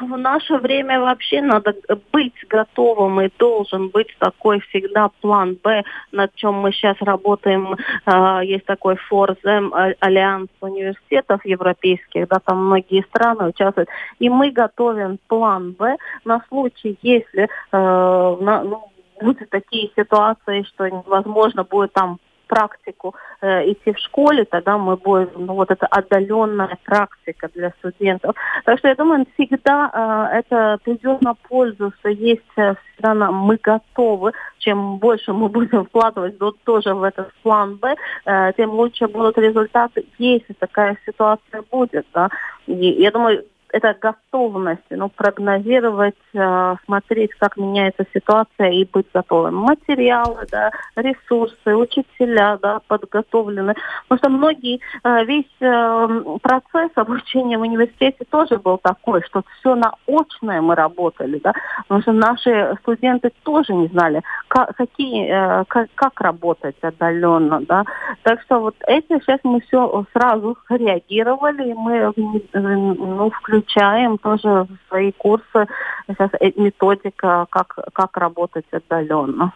в 0.00 0.16
наше 0.16 0.56
время 0.56 1.00
вообще 1.00 1.40
надо 1.42 1.74
быть 2.12 2.34
готовым 2.48 3.20
и 3.20 3.30
должен 3.38 3.88
быть 3.88 4.08
такой 4.18 4.60
всегда 4.60 5.10
план 5.20 5.56
Б, 5.62 5.82
над 6.12 6.34
чем 6.34 6.54
мы 6.54 6.72
сейчас 6.72 6.96
работаем. 7.00 7.76
А, 8.04 8.42
есть 8.42 8.64
такой 8.64 8.96
Форзем, 8.96 9.72
а, 9.74 9.92
Альянс 10.00 10.48
университетов 10.60 11.44
европейских, 11.44 12.28
да, 12.28 12.38
там 12.44 12.66
многие 12.66 13.02
страны 13.02 13.48
участвуют. 13.48 13.88
И 14.18 14.28
мы 14.28 14.50
готовим 14.50 15.18
план 15.28 15.72
Б 15.72 15.96
на 16.24 16.42
случай, 16.48 16.98
если 17.02 17.44
э, 17.44 17.48
ну, 17.72 18.91
будут 19.22 19.50
такие 19.50 19.90
ситуации, 19.96 20.62
что 20.62 20.88
невозможно 20.88 21.64
будет 21.64 21.92
там 21.92 22.18
практику 22.52 23.14
э, 23.40 23.72
идти 23.72 23.92
в 23.92 23.98
школе, 23.98 24.44
тогда 24.44 24.76
мы 24.76 24.96
будем, 24.96 25.46
ну, 25.46 25.54
вот 25.54 25.70
это 25.70 25.86
отдаленная 25.86 26.76
практика 26.84 27.48
для 27.54 27.70
студентов. 27.78 28.36
Так 28.66 28.78
что 28.78 28.88
я 28.88 28.94
думаю, 28.94 29.24
всегда 29.34 30.28
э, 30.32 30.38
это 30.38 30.78
придет 30.84 31.22
на 31.22 31.32
пользу, 31.32 31.92
что 31.98 32.10
есть 32.10 32.42
э, 32.56 32.74
всегда 32.92 33.14
нам, 33.14 33.34
мы 33.36 33.56
готовы, 33.56 34.32
чем 34.58 34.98
больше 34.98 35.32
мы 35.32 35.48
будем 35.48 35.86
вкладывать 35.86 36.38
вот, 36.40 36.56
тоже 36.64 36.94
в 36.94 37.02
этот 37.04 37.32
план 37.42 37.76
Б, 37.76 37.96
э, 38.26 38.52
тем 38.58 38.70
лучше 38.72 39.08
будут 39.08 39.38
результаты, 39.38 40.04
если 40.18 40.52
такая 40.52 40.98
ситуация 41.06 41.62
будет. 41.70 42.06
Да. 42.12 42.28
И 42.66 43.02
я 43.02 43.10
думаю, 43.10 43.44
это 43.72 43.96
готовность, 43.98 44.82
ну, 44.90 45.08
прогнозировать, 45.08 46.14
э, 46.34 46.74
смотреть, 46.84 47.32
как 47.34 47.56
меняется 47.56 48.04
ситуация 48.12 48.70
и 48.70 48.84
быть 48.84 49.06
готовым. 49.12 49.56
Материалы, 49.56 50.46
да, 50.50 50.70
ресурсы, 50.94 51.74
учителя, 51.74 52.58
да, 52.60 52.80
подготовлены. 52.86 53.74
Потому 54.08 54.18
что 54.18 54.30
многие, 54.30 54.80
э, 55.02 55.24
весь 55.24 55.46
э, 55.60 56.38
процесс 56.42 56.90
обучения 56.96 57.58
в 57.58 57.62
университете 57.62 58.24
тоже 58.30 58.58
был 58.58 58.78
такой, 58.78 59.22
что 59.22 59.42
все 59.58 59.74
на 59.74 59.94
очное 60.06 60.60
мы 60.60 60.74
работали, 60.74 61.40
да, 61.42 61.54
потому 61.88 62.02
что 62.02 62.12
наши 62.12 62.76
студенты 62.82 63.32
тоже 63.42 63.72
не 63.72 63.88
знали, 63.88 64.22
как, 64.48 64.76
какие, 64.76 65.64
как, 65.64 65.88
как 65.94 66.20
работать 66.20 66.76
отдаленно, 66.82 67.60
да. 67.62 67.84
Так 68.22 68.42
что 68.42 68.60
вот 68.60 68.76
эти 68.86 69.18
сейчас 69.20 69.40
мы 69.44 69.60
все 69.60 70.04
сразу 70.12 70.58
реагировали, 70.68 71.70
и 71.70 71.74
мы 71.74 72.12
ну, 72.52 73.30
включили 73.30 73.61
изучаем 73.62 74.18
тоже 74.18 74.48
в 74.48 74.88
свои 74.88 75.12
курсы 75.12 75.66
сейчас 76.08 76.30
методика, 76.56 77.46
как, 77.50 77.76
как 77.92 78.16
работать 78.16 78.66
отдаленно. 78.70 79.52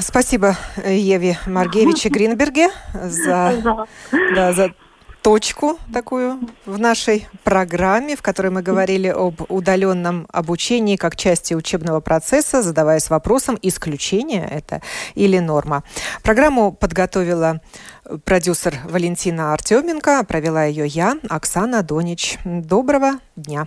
Спасибо 0.00 0.56
Еве 0.84 1.38
Маргевиче 1.46 2.10
Гринберге 2.10 2.68
за, 2.92 3.86
да, 4.34 4.52
за 4.52 4.74
точку 5.22 5.78
такую 5.92 6.40
в 6.66 6.78
нашей 6.78 7.28
программе, 7.44 8.16
в 8.16 8.22
которой 8.22 8.48
мы 8.48 8.62
говорили 8.62 9.08
об 9.08 9.42
удаленном 9.48 10.26
обучении 10.32 10.96
как 10.96 11.16
части 11.16 11.54
учебного 11.54 12.00
процесса, 12.00 12.62
задаваясь 12.62 13.10
вопросом, 13.10 13.58
исключение 13.62 14.48
это 14.50 14.82
или 15.14 15.38
норма. 15.38 15.84
Программу 16.22 16.72
подготовила 16.72 17.60
продюсер 18.24 18.78
Валентина 18.84 19.52
Артеменко, 19.52 20.24
провела 20.24 20.64
ее 20.64 20.86
я, 20.86 21.16
Оксана 21.28 21.82
Донич. 21.82 22.38
Доброго 22.44 23.18
дня. 23.36 23.66